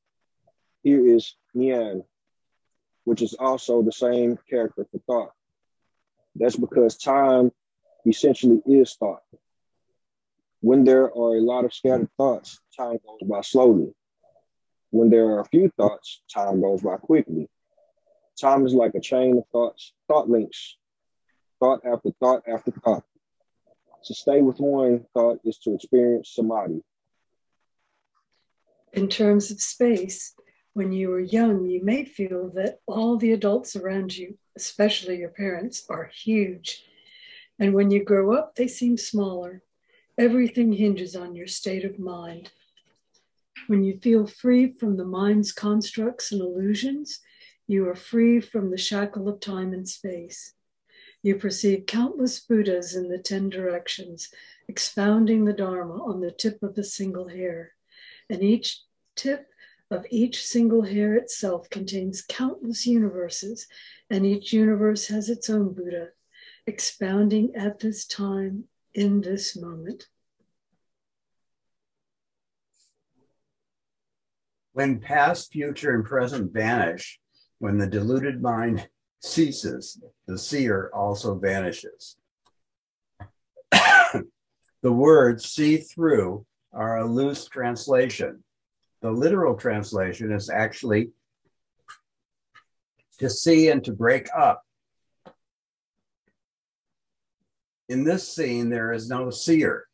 Here 0.83 1.05
is 1.05 1.35
Nian, 1.55 2.03
which 3.05 3.21
is 3.21 3.33
also 3.33 3.81
the 3.81 3.91
same 3.91 4.37
character 4.49 4.85
for 4.91 4.99
thought. 5.07 5.31
That's 6.35 6.55
because 6.55 6.97
time 6.97 7.51
essentially 8.05 8.61
is 8.65 8.95
thought. 8.95 9.23
When 10.61 10.83
there 10.83 11.05
are 11.05 11.35
a 11.35 11.41
lot 11.41 11.65
of 11.65 11.73
scattered 11.73 12.09
thoughts, 12.17 12.59
time 12.77 12.97
goes 13.05 13.27
by 13.27 13.41
slowly. 13.41 13.93
When 14.95 15.09
there 15.09 15.25
are 15.25 15.41
a 15.41 15.45
few 15.49 15.69
thoughts, 15.75 16.21
time 16.33 16.61
goes 16.61 16.81
by 16.81 16.95
quickly. 16.95 17.49
Time 18.39 18.65
is 18.65 18.73
like 18.73 18.95
a 18.95 19.01
chain 19.01 19.37
of 19.37 19.43
thoughts, 19.51 19.91
thought 20.07 20.29
links, 20.29 20.77
thought 21.59 21.81
after 21.85 22.11
thought 22.21 22.43
after 22.47 22.71
thought. 22.71 23.03
To 24.05 24.13
stay 24.13 24.41
with 24.41 24.59
one 24.59 25.05
thought 25.13 25.41
is 25.43 25.57
to 25.63 25.73
experience 25.75 26.29
samadhi. 26.29 26.81
In 28.93 29.09
terms 29.09 29.51
of 29.51 29.59
space, 29.59 30.33
when 30.71 30.93
you 30.93 31.09
were 31.09 31.19
young, 31.19 31.65
you 31.65 31.83
may 31.83 32.05
feel 32.05 32.47
that 32.55 32.79
all 32.87 33.17
the 33.17 33.33
adults 33.33 33.75
around 33.75 34.15
you, 34.15 34.37
especially 34.55 35.17
your 35.17 35.27
parents, 35.27 35.85
are 35.89 36.05
huge. 36.05 36.85
And 37.59 37.73
when 37.73 37.91
you 37.91 38.01
grow 38.01 38.33
up, 38.33 38.55
they 38.55 38.69
seem 38.69 38.95
smaller. 38.95 39.61
Everything 40.17 40.71
hinges 40.71 41.17
on 41.17 41.35
your 41.35 41.47
state 41.47 41.83
of 41.83 41.99
mind. 41.99 42.51
When 43.67 43.83
you 43.83 43.99
feel 43.99 44.27
free 44.27 44.71
from 44.71 44.97
the 44.97 45.05
mind's 45.05 45.51
constructs 45.51 46.31
and 46.31 46.39
illusions, 46.39 47.19
you 47.67 47.87
are 47.89 47.95
free 47.95 48.39
from 48.39 48.69
the 48.69 48.77
shackle 48.77 49.27
of 49.27 49.39
time 49.39 49.73
and 49.73 49.89
space. 49.89 50.53
You 51.23 51.35
perceive 51.35 51.87
countless 51.87 52.39
Buddhas 52.39 52.95
in 52.95 53.09
the 53.09 53.17
10 53.17 53.49
directions, 53.49 54.29
expounding 54.67 55.45
the 55.45 55.53
Dharma 55.53 56.03
on 56.03 56.21
the 56.21 56.29
tip 56.29 56.61
of 56.61 56.77
a 56.77 56.83
single 56.83 57.29
hair. 57.29 57.71
And 58.29 58.43
each 58.43 58.83
tip 59.15 59.47
of 59.89 60.05
each 60.11 60.45
single 60.45 60.83
hair 60.83 61.15
itself 61.15 61.67
contains 61.71 62.21
countless 62.21 62.85
universes, 62.85 63.67
and 64.11 64.27
each 64.27 64.53
universe 64.53 65.07
has 65.07 65.27
its 65.27 65.49
own 65.49 65.73
Buddha, 65.73 66.09
expounding 66.67 67.55
at 67.55 67.79
this 67.79 68.05
time 68.05 68.65
in 68.93 69.21
this 69.21 69.55
moment. 69.57 70.07
When 74.75 74.99
past, 74.99 75.53
future, 75.53 75.95
and 75.95 76.03
present 76.03 76.51
vanish, 76.51 77.17
when 77.59 77.77
the 77.77 77.87
deluded 77.87 78.41
mind 78.41 78.89
ceases, 79.21 80.03
the 80.27 80.37
seer 80.37 80.91
also 80.93 81.35
vanishes. 81.35 82.17
the 83.71 84.91
words 84.91 85.45
see 85.45 85.77
through 85.77 86.45
are 86.73 86.97
a 86.97 87.05
loose 87.05 87.45
translation. 87.45 88.43
The 89.01 89.11
literal 89.11 89.55
translation 89.55 90.33
is 90.33 90.49
actually 90.49 91.11
to 93.19 93.29
see 93.29 93.69
and 93.69 93.81
to 93.85 93.93
break 93.93 94.27
up. 94.37 94.61
In 97.87 98.03
this 98.03 98.27
scene, 98.27 98.69
there 98.69 98.91
is 98.91 99.07
no 99.07 99.29
seer. 99.29 99.87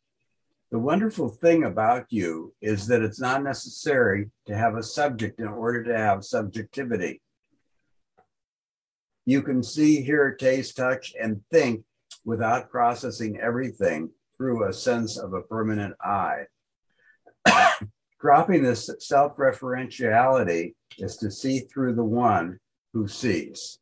The 0.72 0.78
wonderful 0.78 1.28
thing 1.28 1.64
about 1.64 2.06
you 2.08 2.54
is 2.62 2.86
that 2.86 3.02
it's 3.02 3.20
not 3.20 3.42
necessary 3.42 4.30
to 4.46 4.56
have 4.56 4.74
a 4.74 4.82
subject 4.82 5.38
in 5.38 5.46
order 5.46 5.84
to 5.84 5.94
have 5.94 6.24
subjectivity. 6.24 7.20
You 9.26 9.42
can 9.42 9.62
see, 9.62 10.00
hear, 10.00 10.34
taste, 10.34 10.78
touch, 10.78 11.12
and 11.20 11.42
think 11.50 11.84
without 12.24 12.70
processing 12.70 13.38
everything 13.38 14.08
through 14.38 14.66
a 14.66 14.72
sense 14.72 15.18
of 15.18 15.34
a 15.34 15.42
permanent 15.42 15.94
I. 16.02 16.46
Dropping 18.22 18.62
this 18.62 18.88
self 18.98 19.36
referentiality 19.36 20.72
is 20.96 21.18
to 21.18 21.30
see 21.30 21.60
through 21.60 21.96
the 21.96 22.04
one 22.04 22.58
who 22.94 23.06
sees. 23.06 23.78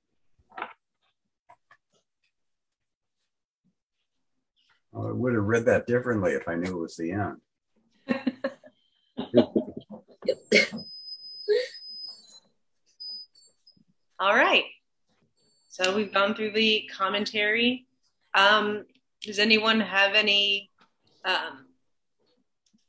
Well, 4.93 5.09
I 5.09 5.13
would 5.13 5.35
have 5.35 5.45
read 5.45 5.67
that 5.67 5.87
differently 5.87 6.33
if 6.33 6.49
I 6.49 6.57
knew 6.57 6.77
it 6.77 6.81
was 6.81 6.97
the 6.97 7.13
end. 7.13 7.37
All 14.19 14.35
right. 14.35 14.65
So 15.69 15.97
we've 15.97 16.13
gone 16.13 16.35
through 16.35 16.53
the 16.53 16.91
commentary. 16.93 17.87
Um, 18.35 18.85
does 19.23 19.39
anyone 19.39 19.81
have 19.81 20.15
any 20.15 20.71
um, 21.25 21.67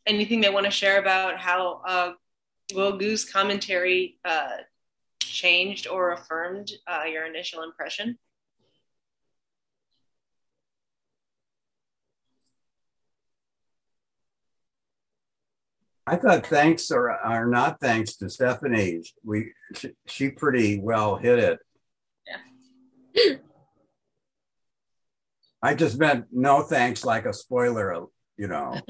anything 0.06 0.41
they 0.41 0.49
want 0.49 0.66
to 0.66 0.72
share 0.72 0.99
about 0.99 1.38
how 1.38 1.82
uh, 1.88 2.14
Guo 2.74 2.99
Gu's 2.99 3.24
commentary 3.24 4.18
uh, 4.26 4.58
changed 5.22 5.88
or 5.88 6.12
affirmed 6.12 6.72
uh, 6.88 7.04
your 7.06 7.26
initial 7.26 7.64
impression? 7.64 8.18
I 16.12 16.18
thought 16.18 16.45
thanks 16.45 16.91
or 16.91 17.09
are 17.09 17.47
not 17.47 17.80
thanks 17.80 18.18
to 18.18 18.30
Stephanie. 18.30 19.01
We 19.24 19.53
she, 19.74 19.91
she 20.05 20.30
pretty 20.30 20.78
well 20.78 21.16
hit 21.16 21.39
it. 21.39 21.59
Yeah. 23.16 23.36
I 25.64 25.74
just 25.74 25.97
meant 25.97 26.26
no 26.34 26.64
thanks, 26.64 27.05
like 27.05 27.26
a 27.26 27.32
spoiler, 27.32 28.07
you 28.36 28.49
know. 28.49 28.82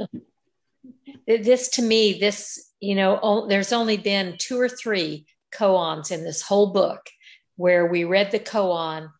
this 1.27 1.69
to 1.69 1.83
me, 1.83 2.17
this 2.19 2.71
you 2.79 2.95
know, 2.95 3.45
there's 3.47 3.71
only 3.71 3.97
been 3.97 4.37
two 4.39 4.59
or 4.59 4.67
three 4.67 5.27
koans 5.53 6.11
in 6.11 6.23
this 6.23 6.41
whole 6.41 6.73
book 6.73 7.07
where 7.55 7.85
we 7.85 8.03
read 8.03 8.31
the 8.31 8.39
koan, 8.39 9.11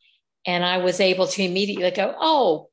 and 0.48 0.66
I 0.66 0.78
was 0.78 1.00
able 1.00 1.28
to 1.28 1.44
immediately 1.44 1.92
go, 1.92 2.16
"Oh, 2.20 2.72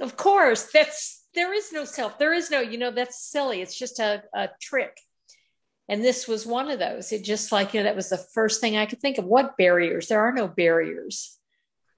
of 0.00 0.16
course, 0.16 0.70
that's 0.72 1.17
there 1.34 1.52
is 1.52 1.72
no 1.72 1.84
self. 1.84 2.18
There 2.18 2.32
is 2.32 2.50
no, 2.50 2.60
you 2.60 2.78
know, 2.78 2.90
that's 2.90 3.22
silly. 3.22 3.60
It's 3.60 3.78
just 3.78 3.98
a, 3.98 4.22
a 4.34 4.48
trick. 4.60 4.98
And 5.88 6.04
this 6.04 6.28
was 6.28 6.46
one 6.46 6.70
of 6.70 6.78
those. 6.78 7.12
It 7.12 7.24
just 7.24 7.50
like, 7.50 7.72
you 7.72 7.80
know, 7.80 7.84
that 7.84 7.96
was 7.96 8.10
the 8.10 8.18
first 8.18 8.60
thing 8.60 8.76
I 8.76 8.86
could 8.86 9.00
think 9.00 9.18
of. 9.18 9.24
What 9.24 9.56
barriers? 9.56 10.08
There 10.08 10.20
are 10.20 10.32
no 10.32 10.46
barriers. 10.46 11.38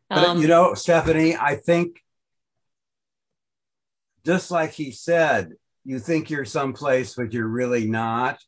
But 0.09 0.25
um, 0.25 0.41
you 0.41 0.49
know, 0.49 0.75
Stephanie, 0.75 1.37
I 1.37 1.57
think 1.57 2.01
just 4.25 4.51
like 4.51 4.73
he 4.73 4.91
said, 4.93 5.55
you 5.85 5.99
think 5.99 6.31
you're 6.31 6.45
someplace, 6.45 7.15
but 7.15 7.33
you're 7.33 7.49
really 7.49 7.87
not. 7.87 8.39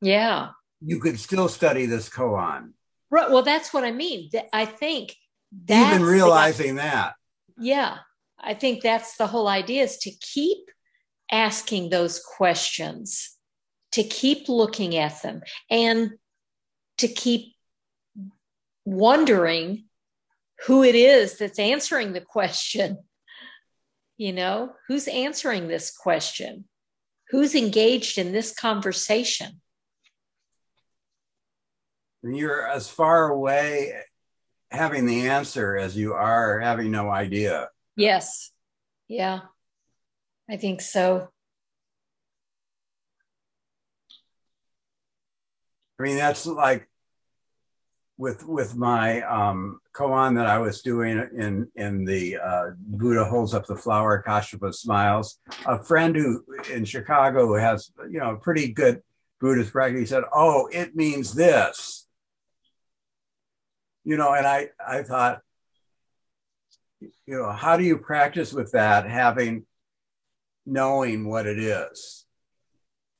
Yeah. 0.00 0.50
You 0.82 0.98
could 0.98 1.18
still 1.20 1.48
study 1.48 1.86
this 1.86 2.08
koan. 2.08 2.72
Right. 3.10 3.30
Well, 3.30 3.42
that's 3.42 3.72
what 3.72 3.84
I 3.84 3.92
mean. 3.92 4.30
I 4.52 4.64
think 4.64 5.16
that 5.66 5.94
even 5.94 6.06
realizing 6.06 6.76
that. 6.76 7.14
Yeah. 7.58 7.98
I 8.42 8.54
think 8.54 8.82
that's 8.82 9.16
the 9.16 9.26
whole 9.26 9.48
idea 9.48 9.82
is 9.82 9.98
to 9.98 10.10
keep 10.10 10.58
asking 11.30 11.90
those 11.90 12.20
questions, 12.20 13.36
to 13.92 14.02
keep 14.02 14.48
looking 14.48 14.96
at 14.96 15.22
them, 15.22 15.42
and 15.70 16.12
to 16.98 17.08
keep 17.08 17.54
wondering 18.84 19.84
who 20.66 20.82
it 20.82 20.94
is 20.94 21.38
that's 21.38 21.58
answering 21.58 22.12
the 22.12 22.20
question. 22.20 22.98
You 24.16 24.34
know, 24.34 24.74
who's 24.86 25.08
answering 25.08 25.66
this 25.66 25.90
question? 25.90 26.66
Who's 27.30 27.54
engaged 27.54 28.18
in 28.18 28.32
this 28.32 28.52
conversation? 28.52 29.62
You're 32.22 32.68
as 32.68 32.86
far 32.86 33.30
away 33.30 33.94
having 34.70 35.06
the 35.06 35.28
answer 35.28 35.78
as 35.78 35.96
you 35.96 36.12
are 36.12 36.60
having 36.60 36.90
no 36.90 37.08
idea. 37.08 37.70
Yes. 38.00 38.50
Yeah. 39.08 39.40
I 40.48 40.56
think 40.56 40.80
so. 40.80 41.28
I 45.98 46.02
mean, 46.02 46.16
that's 46.16 46.46
like 46.46 46.88
with 48.16 48.46
with 48.46 48.74
my 48.74 49.20
um, 49.20 49.80
koan 49.92 50.36
that 50.36 50.46
I 50.46 50.58
was 50.58 50.80
doing 50.80 51.18
in 51.36 51.68
in 51.76 52.06
the 52.06 52.38
uh, 52.38 52.70
Buddha 52.78 53.26
holds 53.26 53.52
up 53.52 53.66
the 53.66 53.76
flower, 53.76 54.24
Kashyapa 54.26 54.74
smiles. 54.74 55.38
A 55.66 55.82
friend 55.82 56.16
who 56.16 56.42
in 56.72 56.86
Chicago 56.86 57.46
who 57.48 57.54
has 57.56 57.92
you 58.10 58.18
know 58.18 58.30
a 58.30 58.38
pretty 58.38 58.72
good 58.72 59.02
Buddhist 59.42 59.72
practice, 59.72 60.00
he 60.00 60.06
said, 60.06 60.24
"Oh, 60.32 60.70
it 60.72 60.96
means 60.96 61.34
this," 61.34 62.06
you 64.04 64.16
know, 64.16 64.32
and 64.32 64.46
I 64.46 64.68
I 64.84 65.02
thought, 65.02 65.42
you 67.00 67.10
know, 67.26 67.50
how 67.50 67.76
do 67.76 67.84
you 67.84 67.98
practice 67.98 68.52
with 68.52 68.72
that 68.72 69.08
having 69.08 69.64
knowing 70.66 71.28
what 71.28 71.46
it 71.46 71.58
is? 71.58 72.26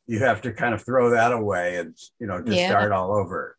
You 0.07 0.21
have 0.21 0.43
to 0.43 0.53
kind 0.53 0.75
of 0.75 0.85
throw 0.85 1.11
that 1.11 1.33
away 1.33 1.77
and, 1.77 1.97
you 2.19 2.27
know, 2.27 2.43
just 2.43 2.59
yeah. 2.59 2.69
start 2.69 2.93
all 2.93 3.17
over. 3.17 3.57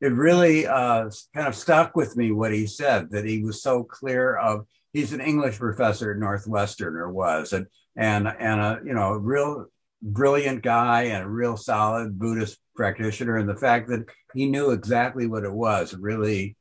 It 0.00 0.12
really 0.12 0.66
uh, 0.66 1.10
kind 1.34 1.48
of 1.48 1.54
stuck 1.54 1.96
with 1.96 2.16
me 2.16 2.30
what 2.30 2.52
he 2.52 2.66
said 2.66 3.10
that 3.10 3.24
he 3.24 3.42
was 3.42 3.62
so 3.62 3.82
clear 3.82 4.36
of. 4.36 4.66
He's 4.92 5.12
an 5.12 5.20
English 5.20 5.58
professor 5.58 6.12
at 6.12 6.18
Northwestern, 6.18 6.96
or 6.96 7.10
was, 7.10 7.52
and 7.52 7.66
and 7.96 8.28
and 8.28 8.60
a 8.60 8.80
you 8.84 8.92
know 8.94 9.12
a 9.12 9.18
real 9.18 9.66
brilliant 10.02 10.62
guy 10.62 11.04
and 11.04 11.24
a 11.24 11.28
real 11.28 11.56
solid 11.56 12.18
Buddhist 12.18 12.58
practitioner. 12.74 13.36
And 13.36 13.48
the 13.48 13.56
fact 13.56 13.88
that 13.88 14.06
he 14.34 14.46
knew 14.46 14.70
exactly 14.70 15.26
what 15.26 15.44
it 15.44 15.52
was 15.52 15.94
really 15.94 16.56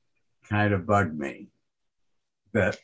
kind 0.50 0.74
of 0.74 0.86
bugged 0.86 1.18
me 1.18 1.50
that 2.56 2.76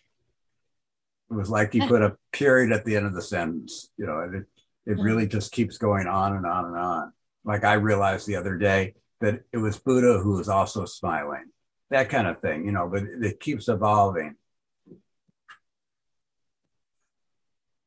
it 1.30 1.34
was 1.34 1.49
like 1.49 1.74
you 1.74 1.88
put 1.88 2.01
a 2.01 2.17
period 2.32 2.72
at 2.72 2.86
the 2.86 2.95
end 2.95 3.07
of 3.07 3.13
the 3.13 3.22
sentence. 3.22 3.89
You 3.97 4.05
know, 4.05 4.19
it 4.19 4.45
it 4.86 4.99
really 5.01 5.28
just 5.28 5.51
keeps 5.51 5.78
going 5.78 6.07
on 6.07 6.36
and 6.36 6.45
on 6.45 6.65
and 6.65 6.78
on. 6.78 7.13
Like 7.43 7.63
I 7.63 7.74
realized 7.74 8.28
the 8.28 8.36
other 8.36 8.57
day 8.57 8.95
that 9.22 9.41
it 9.51 9.57
was 9.57 9.80
Buddha 9.80 10.19
who 10.19 10.38
was 10.38 10.49
also 10.49 10.86
smiling, 10.86 11.45
that 11.89 12.09
kind 12.09 12.28
of 12.28 12.41
thing. 12.41 12.65
You 12.65 12.74
know, 12.74 12.89
but 12.91 13.03
it 13.03 13.39
keeps 13.39 13.69
evolving. 13.69 14.36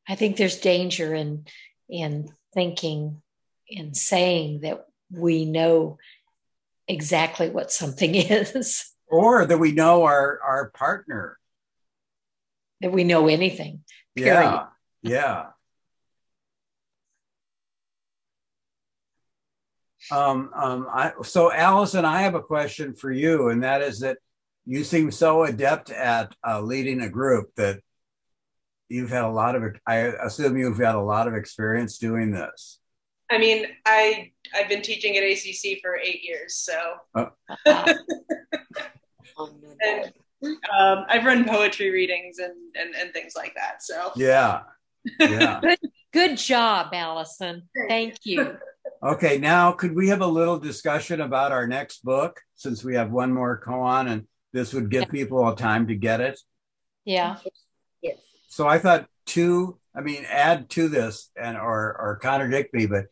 I 0.07 0.15
think 0.15 0.37
there's 0.37 0.57
danger 0.57 1.13
in 1.13 1.45
in 1.87 2.29
thinking 2.53 3.21
in 3.67 3.93
saying 3.93 4.61
that 4.61 4.85
we 5.11 5.45
know 5.45 5.97
exactly 6.87 7.49
what 7.49 7.71
something 7.71 8.15
is 8.15 8.91
or 9.07 9.45
that 9.45 9.59
we 9.59 9.71
know 9.71 10.03
our 10.03 10.39
our 10.41 10.71
partner 10.71 11.37
that 12.81 12.91
we 12.91 13.03
know 13.03 13.27
anything. 13.27 13.81
Period. 14.15 14.33
Yeah. 14.33 14.65
Yeah. 15.01 15.45
Um, 20.11 20.51
um, 20.53 20.87
I, 20.91 21.13
so, 21.23 21.51
Allison, 21.51 22.05
I 22.05 22.21
have 22.21 22.35
a 22.35 22.41
question 22.41 22.93
for 22.93 23.11
you, 23.11 23.49
and 23.49 23.63
that 23.63 23.81
is 23.81 24.01
that 24.01 24.17
you 24.65 24.83
seem 24.83 25.11
so 25.11 25.43
adept 25.43 25.89
at 25.89 26.35
uh, 26.47 26.61
leading 26.61 27.01
a 27.01 27.09
group 27.09 27.53
that 27.55 27.79
you've 28.87 29.09
had 29.09 29.23
a 29.23 29.29
lot 29.29 29.55
of. 29.55 29.63
I 29.87 29.95
assume 29.95 30.57
you've 30.57 30.77
had 30.77 30.95
a 30.95 31.01
lot 31.01 31.27
of 31.27 31.33
experience 31.33 31.97
doing 31.97 32.31
this. 32.31 32.79
I 33.31 33.39
mean, 33.39 33.65
I 33.85 34.31
I've 34.55 34.69
been 34.69 34.83
teaching 34.83 35.17
at 35.17 35.23
ACC 35.23 35.81
for 35.81 35.97
eight 35.97 36.23
years, 36.23 36.55
so. 36.55 36.95
Oh. 37.15 37.29
and 39.81 40.13
um, 40.45 41.05
I've 41.07 41.25
run 41.25 41.45
poetry 41.45 41.89
readings 41.89 42.39
and, 42.39 42.53
and, 42.75 42.95
and 42.95 43.13
things 43.13 43.33
like 43.35 43.53
that. 43.55 43.83
So 43.83 44.11
yeah, 44.15 44.61
yeah. 45.19 45.59
good, 45.61 45.79
good 46.13 46.37
job, 46.37 46.93
Allison. 46.93 47.63
Thank 47.87 48.17
you. 48.23 48.57
Okay, 49.03 49.37
now 49.37 49.71
could 49.71 49.95
we 49.95 50.07
have 50.09 50.21
a 50.21 50.27
little 50.27 50.59
discussion 50.59 51.21
about 51.21 51.51
our 51.51 51.67
next 51.67 52.03
book 52.03 52.41
since 52.55 52.83
we 52.83 52.95
have 52.95 53.11
one 53.11 53.31
more 53.31 53.61
koan 53.63 54.09
and 54.09 54.27
this 54.53 54.73
would 54.73 54.89
give 54.89 55.09
people 55.09 55.47
a 55.47 55.55
time 55.55 55.87
to 55.87 55.95
get 55.95 56.21
it? 56.21 56.39
Yeah. 57.03 57.37
Yes. 58.01 58.17
So 58.47 58.67
I 58.67 58.79
thought 58.79 59.07
two, 59.25 59.77
I 59.95 60.01
mean, 60.01 60.25
add 60.29 60.69
to 60.71 60.87
this 60.87 61.29
and 61.35 61.57
or 61.57 61.95
or 61.99 62.19
contradict 62.21 62.73
me, 62.73 62.85
but 62.85 63.05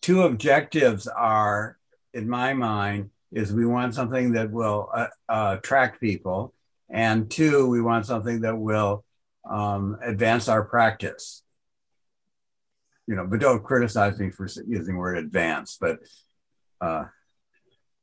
two 0.00 0.22
objectives 0.22 1.06
are, 1.06 1.78
in 2.12 2.28
my 2.28 2.54
mind, 2.54 3.10
is 3.32 3.52
we 3.52 3.66
want 3.66 3.94
something 3.94 4.32
that 4.32 4.50
will 4.50 4.88
uh, 4.92 5.06
uh, 5.28 5.56
attract 5.58 6.00
people, 6.00 6.54
and 6.88 7.30
two, 7.30 7.68
we 7.68 7.80
want 7.80 8.06
something 8.06 8.40
that 8.40 8.56
will 8.56 9.04
um, 9.48 9.98
advance 10.02 10.48
our 10.48 10.64
practice. 10.64 11.42
You 13.06 13.16
know, 13.16 13.26
but 13.26 13.40
don't 13.40 13.62
criticize 13.62 14.18
me 14.18 14.30
for 14.30 14.46
using 14.66 14.94
the 14.94 14.98
word 14.98 15.18
advance, 15.18 15.76
but 15.80 15.98
uh, 16.80 17.04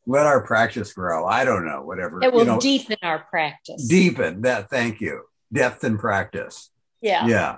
let 0.06 0.26
our 0.26 0.42
practice 0.42 0.94
grow. 0.94 1.26
I 1.26 1.46
don't 1.46 1.66
know, 1.66 1.84
whatever. 1.84 2.24
It 2.24 2.32
will 2.32 2.40
you 2.40 2.46
know, 2.46 2.60
deepen 2.60 2.98
our 3.04 3.20
practice. 3.20 3.88
Deepen 3.88 4.42
that. 4.42 4.70
Thank 4.70 5.02
you. 5.02 5.24
Depth 5.52 5.84
in 5.84 5.98
practice. 5.98 6.70
Yeah. 7.02 7.28
Yeah. 7.28 7.58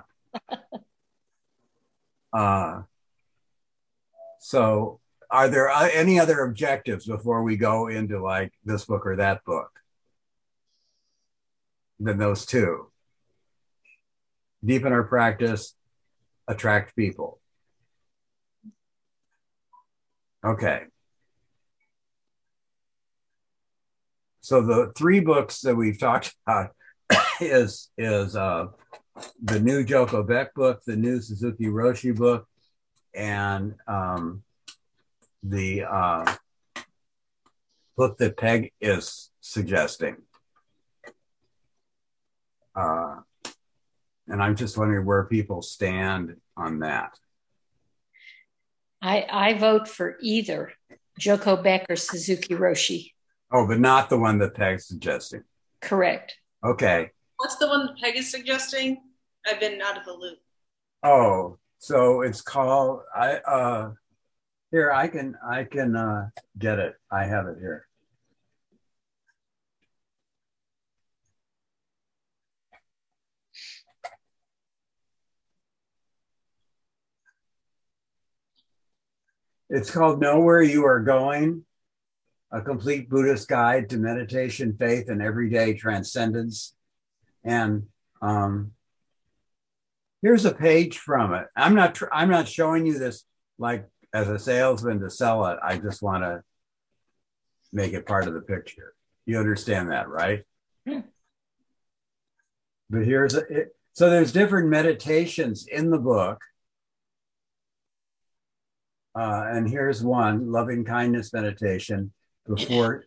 uh, 2.32 2.82
so 4.40 5.00
are 5.30 5.48
there 5.48 5.70
uh, 5.70 5.88
any 5.92 6.18
other 6.18 6.40
objectives 6.40 7.06
before 7.06 7.42
we 7.42 7.56
go 7.56 7.86
into 7.86 8.22
like 8.22 8.52
this 8.64 8.84
book 8.84 9.06
or 9.06 9.16
that 9.16 9.44
book? 9.44 9.70
Than 11.98 12.18
those 12.18 12.46
two. 12.46 12.90
Deepen 14.64 14.92
our 14.92 15.04
practice 15.04 15.74
attract 16.48 16.96
people. 16.96 17.38
Okay. 20.44 20.84
So 24.40 24.62
the 24.62 24.92
three 24.96 25.20
books 25.20 25.60
that 25.60 25.76
we've 25.76 25.98
talked 25.98 26.34
about 26.46 26.70
is 27.40 27.90
is 27.96 28.34
uh, 28.34 28.66
the 29.42 29.60
new 29.60 29.84
Joko 29.84 30.22
Beck 30.22 30.54
book, 30.54 30.82
the 30.86 30.96
new 30.96 31.20
Suzuki 31.20 31.66
Roshi 31.66 32.16
book, 32.16 32.48
and 33.14 33.74
um, 33.86 34.42
the 35.42 35.84
uh, 35.84 36.34
book 37.96 38.18
that 38.18 38.36
Peg 38.36 38.72
is 38.80 39.30
suggesting. 39.40 40.16
Uh, 42.74 43.16
and 44.28 44.42
I'm 44.42 44.56
just 44.56 44.78
wondering 44.78 45.04
where 45.04 45.24
people 45.24 45.62
stand 45.62 46.36
on 46.56 46.80
that. 46.80 47.18
I, 49.02 49.26
I 49.30 49.54
vote 49.54 49.88
for 49.88 50.16
either 50.20 50.72
Joko 51.18 51.56
Beck 51.56 51.86
or 51.88 51.96
Suzuki 51.96 52.54
Roshi. 52.54 53.12
Oh, 53.52 53.66
but 53.66 53.80
not 53.80 54.08
the 54.08 54.18
one 54.18 54.38
that 54.38 54.54
Peg's 54.54 54.86
suggesting. 54.86 55.42
Correct. 55.80 56.36
Okay. 56.64 57.10
What's 57.38 57.56
the 57.56 57.66
one 57.66 57.86
that 57.86 57.96
Peg 57.98 58.16
is 58.16 58.30
suggesting? 58.30 59.02
I've 59.46 59.58
been 59.58 59.80
out 59.80 59.96
of 59.96 60.04
the 60.04 60.12
loop. 60.12 60.38
Oh, 61.02 61.58
so 61.78 62.20
it's 62.20 62.42
called 62.42 63.00
I 63.14 63.36
uh 63.36 63.92
here 64.70 64.92
I 64.92 65.08
can 65.08 65.36
I 65.44 65.64
can 65.64 65.96
uh 65.96 66.28
get 66.58 66.78
it. 66.78 66.94
I 67.10 67.24
have 67.24 67.46
it 67.46 67.56
here. 67.58 67.86
It's 79.72 79.90
called 79.90 80.20
Know 80.20 80.40
Where 80.40 80.62
You 80.62 80.84
Are 80.84 80.98
Going, 80.98 81.64
a 82.50 82.60
complete 82.60 83.08
Buddhist 83.08 83.48
guide 83.48 83.88
to 83.90 83.98
meditation, 83.98 84.74
faith, 84.76 85.08
and 85.08 85.22
everyday 85.22 85.74
transcendence. 85.74 86.74
And 87.44 87.84
um, 88.20 88.72
here's 90.22 90.44
a 90.44 90.52
page 90.52 90.98
from 90.98 91.34
it. 91.34 91.46
I'm 91.54 91.76
not 91.76 92.00
I'm 92.12 92.30
not 92.30 92.48
showing 92.48 92.84
you 92.84 92.98
this 92.98 93.24
like 93.58 93.88
as 94.12 94.28
a 94.28 94.38
salesman 94.38 95.00
to 95.00 95.10
sell 95.10 95.46
it. 95.46 95.58
I 95.62 95.78
just 95.78 96.02
want 96.02 96.24
to 96.24 96.42
make 97.72 97.92
it 97.92 98.06
part 98.06 98.26
of 98.26 98.34
the 98.34 98.42
picture. 98.42 98.94
You 99.26 99.38
understand 99.38 99.90
that, 99.90 100.08
right? 100.08 100.44
Hmm. 100.86 101.00
But 102.88 103.04
here's 103.04 103.34
a, 103.34 103.40
it, 103.48 103.76
so 103.92 104.10
there's 104.10 104.32
different 104.32 104.68
meditations 104.68 105.66
in 105.66 105.90
the 105.90 105.98
book 105.98 106.40
uh, 109.14 109.44
and 109.50 109.68
here's 109.68 110.02
one 110.02 110.50
loving 110.52 110.84
kindness 110.84 111.32
meditation 111.32 112.12
before. 112.46 113.04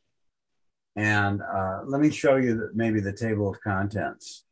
And 0.95 1.41
uh, 1.41 1.82
let 1.86 2.01
me 2.01 2.12
show 2.12 2.36
you 2.36 2.56
the, 2.56 2.72
maybe 2.74 2.99
the 2.99 3.14
table 3.14 3.49
of 3.49 3.60
contents. 3.62 4.43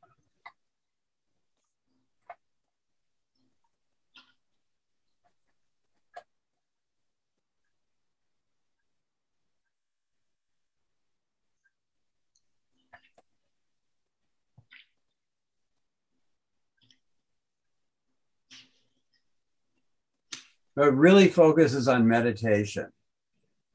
But 20.81 20.95
really 20.95 21.27
focuses 21.27 21.87
on 21.87 22.07
meditation 22.07 22.87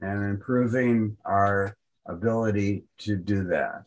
and 0.00 0.24
improving 0.24 1.16
our 1.24 1.76
ability 2.04 2.82
to 2.98 3.14
do 3.14 3.44
that. 3.44 3.84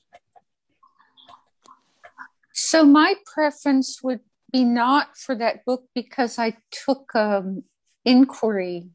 So 2.54 2.86
my 2.86 3.16
preference 3.26 4.02
would 4.02 4.22
be 4.54 4.64
not 4.64 5.18
for 5.18 5.36
that 5.36 5.66
book 5.66 5.84
because 5.94 6.40
I 6.40 6.56
took 6.72 7.14
um, 7.14 7.66
inquiry. 8.06 8.88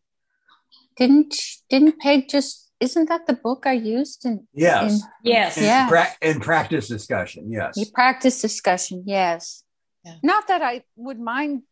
Didn't 0.96 1.34
didn't 1.68 1.98
Peg 1.98 2.30
just 2.30 2.72
isn't 2.80 3.10
that 3.10 3.26
the 3.26 3.34
book 3.34 3.64
I 3.66 3.72
used 3.72 4.24
in 4.24 4.48
yes 4.54 5.02
in, 5.02 5.08
yes 5.22 5.58
in, 5.58 5.64
yeah 5.64 5.88
pra- 5.90 6.16
in 6.22 6.40
practice 6.40 6.88
discussion 6.88 7.50
yes 7.50 7.76
you 7.76 7.86
practice 7.92 8.40
discussion 8.40 9.04
yes 9.06 9.64
Yeah. 10.04 10.16
not 10.22 10.48
that 10.48 10.62
I 10.62 10.82
would 10.96 11.20
mind 11.20 11.62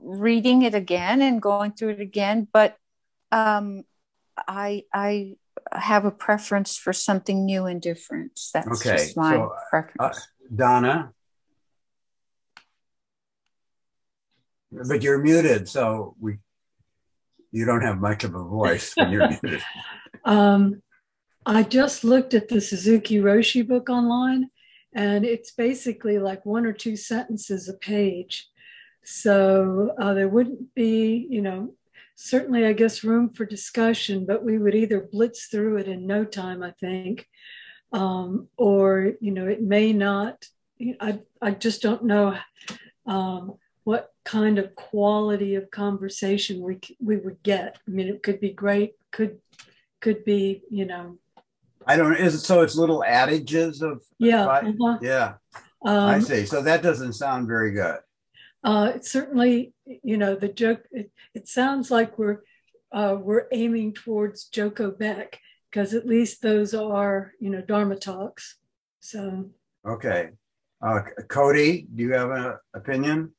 reading 0.00 0.62
it 0.62 0.74
again 0.74 1.22
and 1.22 1.40
going 1.42 1.72
through 1.72 1.90
it 1.90 2.00
again 2.00 2.46
but 2.52 2.76
um 3.32 3.84
I 4.36 4.84
I 4.92 5.36
have 5.72 6.04
a 6.04 6.10
preference 6.10 6.76
for 6.76 6.92
something 6.92 7.44
new 7.44 7.66
and 7.66 7.80
different. 7.80 8.38
That's 8.52 8.86
Okay, 8.86 8.96
just 8.96 9.16
my 9.16 9.34
so, 9.34 9.42
uh, 9.44 9.58
preference. 9.70 10.28
Donna? 10.54 11.12
But 14.70 15.02
you're 15.02 15.18
muted 15.18 15.68
so 15.68 16.14
we 16.20 16.38
you 17.50 17.64
don't 17.64 17.82
have 17.82 17.98
much 17.98 18.24
of 18.24 18.34
a 18.34 18.44
voice 18.44 18.94
when 18.96 19.10
you're 19.10 19.28
muted. 19.28 19.62
Um, 20.24 20.82
I 21.44 21.62
just 21.62 22.02
looked 22.02 22.34
at 22.34 22.48
the 22.48 22.60
Suzuki 22.60 23.18
Roshi 23.18 23.64
book 23.64 23.88
online, 23.88 24.50
and 24.92 25.24
it's 25.24 25.52
basically 25.52 26.18
like 26.18 26.44
one 26.44 26.66
or 26.66 26.72
two 26.72 26.96
sentences 26.96 27.68
a 27.68 27.74
page. 27.74 28.48
So 29.08 29.94
uh, 30.00 30.14
there 30.14 30.28
wouldn't 30.28 30.74
be, 30.74 31.28
you 31.30 31.40
know, 31.40 31.74
certainly, 32.16 32.66
I 32.66 32.72
guess, 32.72 33.04
room 33.04 33.30
for 33.30 33.46
discussion, 33.46 34.26
but 34.26 34.42
we 34.42 34.58
would 34.58 34.74
either 34.74 35.08
blitz 35.12 35.46
through 35.46 35.76
it 35.76 35.86
in 35.86 36.08
no 36.08 36.24
time, 36.24 36.60
I 36.60 36.72
think, 36.80 37.28
um, 37.92 38.48
or, 38.56 39.12
you 39.20 39.30
know, 39.30 39.46
it 39.46 39.62
may 39.62 39.92
not. 39.92 40.46
I, 41.00 41.20
I 41.40 41.52
just 41.52 41.82
don't 41.82 42.02
know 42.04 42.36
um, 43.06 43.54
what 43.84 44.12
kind 44.24 44.58
of 44.58 44.74
quality 44.74 45.54
of 45.54 45.70
conversation 45.70 46.60
we, 46.60 46.80
we 47.00 47.16
would 47.16 47.40
get. 47.44 47.78
I 47.86 47.90
mean, 47.92 48.08
it 48.08 48.24
could 48.24 48.40
be 48.40 48.50
great, 48.50 48.94
could 49.12 49.38
could 50.00 50.24
be, 50.24 50.62
you 50.68 50.84
know, 50.84 51.18
I 51.86 51.96
don't 51.96 52.16
is 52.16 52.34
it 52.34 52.40
so 52.40 52.62
it's 52.62 52.74
little 52.74 53.04
adages 53.04 53.82
of 53.82 54.02
yeah. 54.18 54.46
Uh-huh. 54.46 54.98
yeah 55.00 55.34
I 55.84 56.16
Um, 56.16 56.20
see 56.22 56.44
so 56.44 56.60
that 56.62 56.82
doesn't 56.82 57.12
sound 57.12 57.46
very 57.46 57.70
good 57.70 57.98
uh, 58.66 58.98
certainly, 59.00 59.72
you 59.84 60.18
know, 60.18 60.34
the 60.34 60.48
joke. 60.48 60.82
It, 60.90 61.12
it 61.34 61.46
sounds 61.46 61.88
like 61.88 62.18
we're 62.18 62.40
uh, 62.90 63.16
we're 63.18 63.46
aiming 63.52 63.94
towards 63.94 64.44
Joko 64.46 64.90
Beck 64.90 65.38
because 65.70 65.94
at 65.94 66.06
least 66.06 66.42
those 66.42 66.74
are, 66.74 67.32
you 67.40 67.48
know, 67.48 67.60
Dharma 67.60 67.94
talks. 67.94 68.56
So 68.98 69.50
Okay. 69.86 70.30
Uh, 70.82 71.00
Cody, 71.28 71.86
do 71.94 72.02
you 72.02 72.12
have 72.12 72.30
an 72.30 72.56
opinion? 72.74 73.32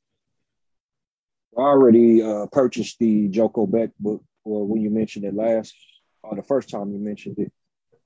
I 1.56 1.60
already 1.60 2.22
uh, 2.22 2.46
purchased 2.46 2.98
the 2.98 3.28
Joko 3.28 3.66
Beck 3.66 3.90
book, 4.00 4.24
or 4.44 4.66
when 4.66 4.80
you 4.80 4.88
mentioned 4.90 5.26
it 5.26 5.34
last, 5.34 5.74
or 6.22 6.36
the 6.36 6.42
first 6.42 6.70
time 6.70 6.90
you 6.90 6.98
mentioned 6.98 7.38
it. 7.38 7.52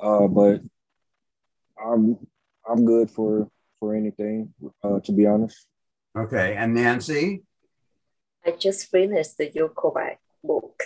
Uh, 0.01 0.27
but 0.27 0.61
I'm 1.79 2.19
I'm 2.69 2.85
good 2.85 3.11
for 3.11 3.49
for 3.79 3.95
anything, 3.95 4.53
uh, 4.83 4.99
to 5.01 5.13
be 5.13 5.27
honest. 5.27 5.69
Okay. 6.17 6.57
And 6.57 6.75
Nancy? 6.75 7.43
I 8.45 8.53
just 8.53 8.91
finished 8.91 9.39
the 9.39 9.51
Joko 9.51 9.93
Beck 9.93 10.21
book, 10.43 10.83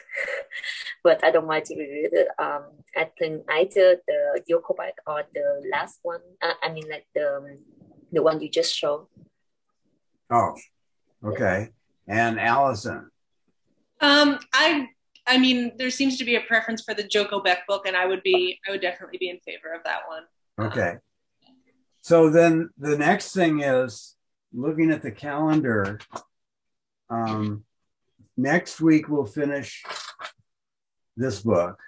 but 1.04 1.24
I 1.24 1.30
don't 1.30 1.46
mind 1.46 1.64
to 1.66 1.76
read 1.76 2.10
it. 2.12 2.28
Um, 2.38 2.64
I 2.94 3.10
think 3.18 3.44
either 3.50 3.96
the 4.06 4.42
Joko 4.48 4.74
Beck 4.74 4.94
or 5.06 5.24
the 5.32 5.62
last 5.70 6.00
one. 6.02 6.20
Uh, 6.42 6.52
I 6.62 6.70
mean, 6.70 6.84
like 6.90 7.06
the 7.14 7.58
the 8.12 8.22
one 8.22 8.40
you 8.40 8.50
just 8.50 8.76
showed. 8.76 9.06
Oh, 10.30 10.54
okay. 11.24 11.70
And 12.06 12.38
Allison? 12.38 13.10
Um, 14.00 14.38
I 14.52 14.88
I 15.26 15.38
mean, 15.38 15.72
there 15.76 15.90
seems 15.90 16.18
to 16.18 16.24
be 16.24 16.36
a 16.36 16.40
preference 16.40 16.82
for 16.82 16.94
the 16.94 17.02
Joko 17.04 17.40
Beck 17.40 17.66
book, 17.66 17.86
and 17.86 17.96
I 17.96 18.06
would 18.06 18.22
be 18.22 18.60
I 18.68 18.70
would 18.72 18.82
definitely 18.82 19.18
be 19.18 19.30
in 19.30 19.38
favor 19.40 19.72
of 19.74 19.82
that 19.84 20.00
one. 20.06 20.24
Okay. 20.58 20.96
So 22.02 22.30
then 22.30 22.70
the 22.78 22.96
next 22.96 23.32
thing 23.32 23.60
is 23.60 24.15
looking 24.56 24.90
at 24.90 25.02
the 25.02 25.10
calendar. 25.10 26.00
Um, 27.10 27.64
next 28.36 28.80
week 28.80 29.08
we'll 29.08 29.26
finish 29.26 29.84
this 31.16 31.40
book. 31.40 31.78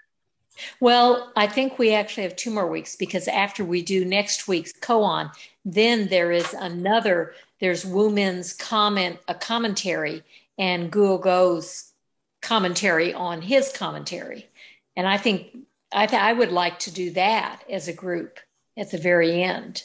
Well, 0.81 1.33
I 1.37 1.47
think 1.47 1.79
we 1.79 1.95
actually 1.95 2.25
have 2.25 2.37
two 2.37 2.51
more 2.51 2.69
weeks 2.69 2.97
because 2.97 3.29
after 3.29 3.65
we 3.65 3.83
do 3.83 4.05
next 4.05 4.49
week's 4.49 4.73
koan, 4.73 5.31
then 5.65 6.09
there 6.09 6.33
is 6.33 6.53
another, 6.53 7.35
there's 7.61 7.85
Wumen's 7.85 8.53
comment, 8.53 9.19
a 9.29 9.35
commentary, 9.35 10.25
and 10.59 10.91
Guo 10.91 11.21
Gu's 11.21 11.93
commentary 12.43 13.15
on 13.15 13.41
his 13.41 13.71
commentary. 13.73 14.49
And 14.97 15.07
I 15.07 15.17
think 15.17 15.57
I, 15.93 16.07
th- 16.07 16.21
I 16.21 16.33
would 16.33 16.51
like 16.51 16.81
to 16.81 16.91
do 16.91 17.13
that 17.13 17.63
as 17.71 17.87
a 17.87 17.93
group 17.93 18.41
at 18.77 18.91
the 18.91 18.99
very 18.99 19.43
end. 19.43 19.85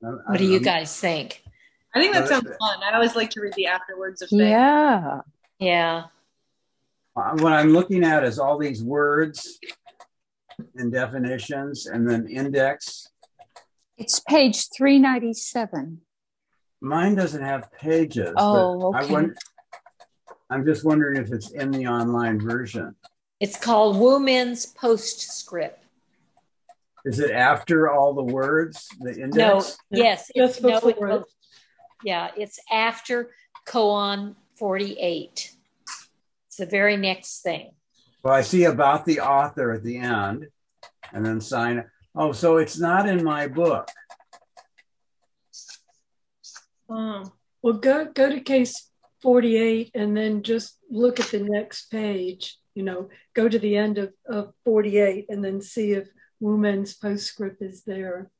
What 0.00 0.38
do 0.38 0.44
you 0.44 0.60
guys 0.60 0.98
think? 0.98 1.42
I 1.94 2.00
think 2.00 2.12
that 2.14 2.24
Uh, 2.24 2.26
sounds 2.26 2.48
fun. 2.60 2.82
I 2.82 2.94
always 2.94 3.16
like 3.16 3.30
to 3.30 3.40
read 3.40 3.54
the 3.54 3.66
afterwards 3.66 4.22
of 4.22 4.28
things. 4.28 4.42
yeah 4.42 5.20
Yeah. 5.58 6.04
Uh, 7.16 7.36
What 7.38 7.52
I'm 7.52 7.72
looking 7.72 8.04
at 8.04 8.24
is 8.24 8.38
all 8.38 8.58
these 8.58 8.82
words 8.82 9.58
and 10.76 10.92
definitions 10.92 11.86
and 11.86 12.08
then 12.08 12.28
index. 12.28 13.08
it's 13.96 14.20
page 14.20 14.68
397 14.76 16.00
mine 16.80 17.16
doesn't 17.16 17.42
have 17.42 17.72
pages. 17.72 18.32
Oh, 18.36 18.92
I 18.92 19.00
okay. 19.02 19.12
wonder, 19.12 19.34
I'm 20.50 20.64
just 20.64 20.84
wondering 20.84 21.16
if 21.20 21.32
it's 21.32 21.50
in 21.50 21.72
the 21.72 21.88
online 21.88 22.38
version. 22.40 22.94
It's 23.40 23.58
called 23.58 23.96
Wumen's 23.96 24.66
Postscript. 24.66 25.84
Is 27.08 27.20
it 27.20 27.30
after 27.30 27.90
all 27.90 28.12
the 28.12 28.22
words, 28.22 28.86
the 29.00 29.14
No, 29.14 29.24
index? 29.24 29.78
yes, 29.90 30.30
it's, 30.34 30.60
no, 30.60 30.76
it. 30.76 30.84
it's- 30.98 31.24
yeah, 32.04 32.30
it's 32.36 32.60
after 32.70 33.30
koan 33.66 34.36
48. 34.58 35.56
It's 36.48 36.56
the 36.58 36.66
very 36.66 36.98
next 36.98 37.40
thing. 37.40 37.70
Well, 38.22 38.34
I 38.34 38.42
see 38.42 38.64
about 38.64 39.06
the 39.06 39.20
author 39.20 39.72
at 39.72 39.84
the 39.84 39.96
end 39.96 40.48
and 41.10 41.24
then 41.24 41.40
sign. 41.40 41.90
Oh, 42.14 42.32
so 42.32 42.58
it's 42.58 42.78
not 42.78 43.08
in 43.08 43.24
my 43.24 43.48
book. 43.48 43.88
Oh. 46.90 47.32
Well, 47.62 47.74
go 47.74 48.04
go 48.04 48.28
to 48.28 48.40
case 48.40 48.90
48 49.22 49.92
and 49.94 50.14
then 50.14 50.42
just 50.42 50.76
look 50.90 51.18
at 51.20 51.28
the 51.28 51.40
next 51.40 51.86
page. 51.90 52.58
You 52.74 52.82
know, 52.82 53.08
go 53.34 53.48
to 53.48 53.58
the 53.58 53.76
end 53.78 53.96
of, 53.96 54.12
of 54.28 54.52
48 54.66 55.24
and 55.30 55.42
then 55.42 55.62
see 55.62 55.92
if 55.92 56.06
Wumen's 56.42 56.94
postscript 56.94 57.62
is 57.62 57.82
there. 57.84 58.30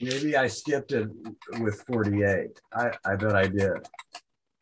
Maybe 0.00 0.36
I 0.36 0.48
skipped 0.48 0.92
it 0.92 1.08
with 1.60 1.82
48. 1.86 2.60
I, 2.74 2.90
I 3.04 3.16
bet 3.16 3.34
I 3.34 3.46
did. 3.46 3.72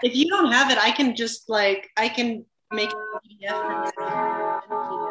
If 0.03 0.15
you 0.15 0.29
don't 0.29 0.53
have 0.53 0.71
it, 0.71 0.79
I 0.79 0.91
can 0.91 1.17
just 1.17 1.49
like 1.49 1.89
I 1.97 2.09
can 2.09 2.45
make 2.73 2.91
it 2.91 2.97
a 2.97 3.21
PDF 3.29 3.93
for 3.93 4.05
you. 4.93 5.09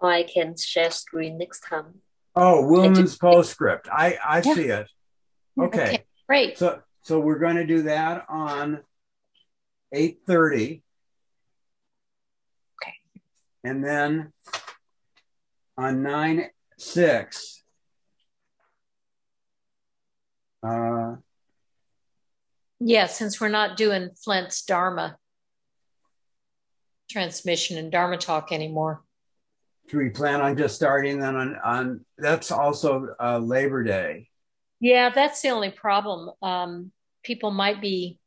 Or 0.00 0.10
I 0.10 0.22
can 0.22 0.56
share 0.56 0.90
screen 0.90 1.38
next 1.38 1.60
time. 1.60 2.00
Oh, 2.34 2.64
Wumen's 2.64 3.16
postscript. 3.16 3.88
I, 3.92 4.18
I 4.26 4.40
Yeah. 4.42 4.54
see 4.54 4.64
it. 4.64 4.86
Okay. 5.60 5.78
Okay, 5.78 6.04
great. 6.26 6.58
So 6.58 6.82
so 7.02 7.20
we're 7.20 7.38
going 7.38 7.56
to 7.56 7.66
do 7.66 7.82
that 7.82 8.24
on 8.28 8.82
8:30. 9.94 10.82
And 13.64 13.84
then 13.84 14.32
on 15.76 16.02
9 16.02 16.46
6 16.78 17.62
uh 20.62 21.16
Yeah, 22.78 23.06
since 23.06 23.40
we're 23.40 23.48
not 23.48 23.76
doing 23.76 24.10
Flint's 24.22 24.62
Dharma 24.64 25.16
transmission 27.10 27.76
and 27.76 27.90
Dharma 27.90 28.16
talk 28.16 28.52
anymore. 28.52 29.02
do 29.88 29.98
we 29.98 30.10
plan 30.10 30.40
on 30.40 30.56
just 30.56 30.76
starting 30.76 31.18
then 31.18 31.34
on 31.36 31.56
on 31.64 32.04
that's 32.16 32.52
also 32.52 33.08
uh, 33.18 33.38
Labor 33.38 33.82
Day. 33.82 34.28
Yeah, 34.78 35.10
that's 35.10 35.42
the 35.42 35.48
only 35.48 35.70
problem. 35.70 36.30
Um, 36.40 36.92
people 37.24 37.50
might 37.50 37.80
be 37.80 38.19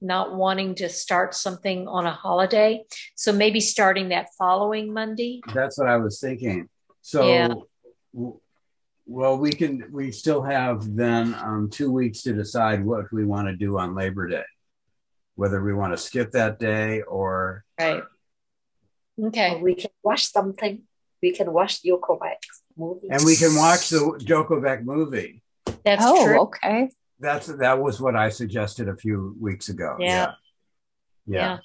not 0.00 0.34
wanting 0.34 0.74
to 0.76 0.88
start 0.88 1.34
something 1.34 1.86
on 1.88 2.06
a 2.06 2.10
holiday. 2.12 2.84
So 3.16 3.32
maybe 3.32 3.60
starting 3.60 4.08
that 4.10 4.28
following 4.38 4.92
Monday. 4.92 5.40
That's 5.54 5.78
what 5.78 5.88
I 5.88 5.96
was 5.98 6.20
thinking. 6.20 6.68
So 7.02 7.26
Yeah. 7.28 7.48
w- 8.14 8.40
well 9.06 9.36
we 9.36 9.50
can 9.52 9.84
we 9.92 10.12
still 10.12 10.42
have 10.42 10.94
then 10.96 11.34
um 11.34 11.68
2 11.70 11.90
weeks 11.90 12.22
to 12.22 12.32
decide 12.32 12.84
what 12.84 13.12
we 13.12 13.24
want 13.24 13.48
to 13.48 13.56
do 13.56 13.78
on 13.78 13.94
Labor 13.94 14.26
Day. 14.28 14.44
Whether 15.34 15.62
we 15.62 15.74
want 15.74 15.92
to 15.92 15.98
skip 15.98 16.32
that 16.32 16.58
day 16.58 17.02
or 17.02 17.64
Right. 17.78 18.02
Or 19.18 19.26
Okay. 19.28 19.60
we 19.60 19.74
can 19.74 19.90
watch 20.02 20.26
something. 20.28 20.82
We 21.22 21.32
can 21.32 21.52
watch 21.52 21.82
Joko 21.82 22.16
Beck's 22.18 22.62
movie. 22.76 23.08
and 23.10 23.22
we 23.24 23.36
can 23.36 23.54
watch 23.56 23.90
the 23.90 24.18
Joko 24.24 24.60
Beck 24.62 24.82
movie. 24.82 25.42
That's 25.84 26.02
oh, 26.06 26.24
true. 26.24 26.40
okay. 26.40 26.90
That's 27.20 27.46
that 27.46 27.80
was 27.80 28.00
what 28.00 28.16
I 28.16 28.30
suggested 28.30 28.88
a 28.88 28.96
few 28.96 29.36
weeks 29.40 29.68
ago. 29.68 29.96
Yeah. 29.98 30.32
Yeah. 31.26 31.38
Yeah. 31.38 31.58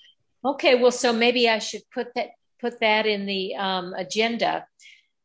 Okay. 0.44 0.76
Well, 0.76 0.92
so 0.92 1.14
maybe 1.14 1.50
I 1.50 1.60
should 1.60 1.82
put 1.94 2.14
that 2.16 2.32
put 2.60 2.80
that 2.82 3.06
in 3.06 3.26
the 3.26 3.56
um, 3.56 3.94
agenda. 3.94 4.68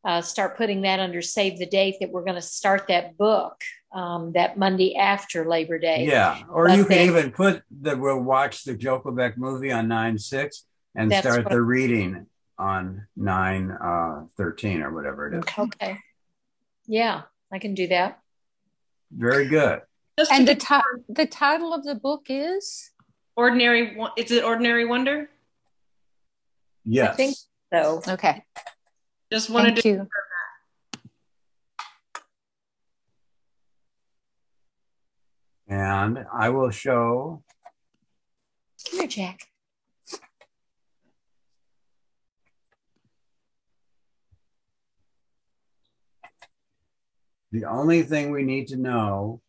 Uh, 0.03 0.21
start 0.21 0.57
putting 0.57 0.81
that 0.81 0.99
under 0.99 1.21
save 1.21 1.59
the 1.59 1.65
date 1.65 1.97
that 1.99 2.09
we're 2.09 2.23
going 2.23 2.35
to 2.35 2.41
start 2.41 2.87
that 2.87 3.15
book 3.17 3.61
um, 3.93 4.31
that 4.31 4.57
Monday 4.57 4.95
after 4.95 5.45
Labor 5.47 5.77
Day. 5.77 6.05
Yeah. 6.07 6.41
Or 6.49 6.67
But 6.67 6.77
you 6.77 6.85
can 6.85 7.07
even 7.07 7.31
put 7.31 7.61
that 7.81 7.99
we'll 7.99 8.19
watch 8.19 8.63
the 8.63 8.73
Joko 8.73 9.11
Beck 9.11 9.37
movie 9.37 9.71
on 9.71 9.87
9 9.87 10.17
6 10.17 10.65
and 10.95 11.13
start 11.13 11.49
the 11.49 11.61
reading 11.61 12.25
on 12.57 13.07
9 13.15 13.71
uh, 13.71 14.23
13 14.37 14.81
or 14.81 14.93
whatever 14.93 15.27
it 15.27 15.37
is. 15.37 15.43
Okay. 15.57 15.97
Yeah, 16.87 17.23
I 17.51 17.59
can 17.59 17.73
do 17.73 17.87
that. 17.87 18.19
Very 19.11 19.47
good. 19.47 19.81
Just 20.21 20.31
And 20.31 20.47
the 20.47 20.53
ti- 20.53 21.01
the 21.09 21.25
title 21.25 21.73
of 21.73 21.83
the 21.83 21.95
book 21.95 22.27
is 22.29 22.91
ordinary. 23.35 23.95
Wo- 23.95 24.11
Is 24.15 24.29
it 24.29 24.43
ordinary 24.43 24.85
wonder? 24.85 25.31
Yes. 26.85 27.13
I 27.13 27.15
think- 27.15 27.37
So 27.73 28.01
okay. 28.07 28.45
Just 29.31 29.49
wanted 29.49 29.73
Thank 29.73 29.81
to. 29.81 29.89
you. 29.89 30.07
And 35.67 36.25
I 36.31 36.49
will 36.49 36.69
show 36.69 37.43
come 38.89 38.99
here, 38.99 39.07
Jack. 39.07 39.47
the 47.51 47.65
only 47.65 48.03
thing 48.03 48.31
we 48.31 48.43
need 48.43 48.67
to 48.67 48.77
know. 48.77 49.41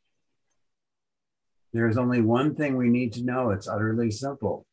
There's 1.73 1.97
only 1.97 2.21
one 2.21 2.55
thing 2.55 2.77
we 2.77 2.89
need 2.89 3.13
to 3.15 3.25
know. 3.25 3.51
It's 3.51 3.69
utterly 3.69 4.11
simple. 4.11 4.67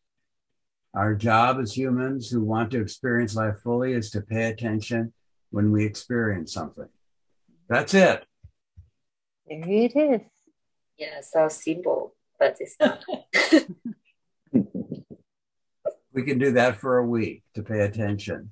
Our 0.94 1.16
job 1.16 1.60
as 1.60 1.78
humans 1.78 2.30
who 2.30 2.42
want 2.42 2.72
to 2.72 2.82
experience 2.82 3.36
life 3.36 3.60
fully 3.64 3.94
is 3.94 4.10
to 4.12 4.22
pay 4.22 4.50
attention 4.50 5.14
when 5.52 5.72
we 5.72 5.86
experience 5.86 6.54
something. 6.54 6.90
That's 7.68 7.94
it. 7.94 8.26
There 9.48 9.64
it 9.64 9.96
is. 9.96 10.22
Yeah, 10.98 11.22
so 11.22 11.48
simple, 11.48 12.16
but 12.38 12.58
it's 12.60 12.76
not. 12.80 13.04
We 16.12 16.24
can 16.24 16.40
do 16.40 16.52
that 16.54 16.80
for 16.80 16.98
a 16.98 17.06
week 17.06 17.44
to 17.54 17.64
pay 17.64 17.82
attention. 17.82 18.52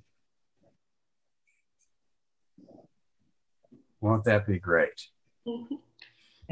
Won't 3.99 4.25
that 4.25 4.45
be 4.45 4.59
great? 4.59 5.07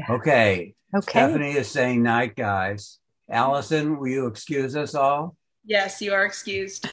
Okay. 0.08 0.72
Okay. 0.94 1.10
Stephanie 1.10 1.56
is 1.56 1.68
saying 1.68 2.04
night, 2.04 2.36
guys. 2.36 3.00
Allison, 3.28 3.98
will 3.98 4.06
you 4.06 4.28
excuse 4.28 4.76
us 4.76 4.94
all? 4.94 5.36
Yes, 5.64 6.00
you 6.00 6.12
are 6.12 6.24
excused. 6.24 6.84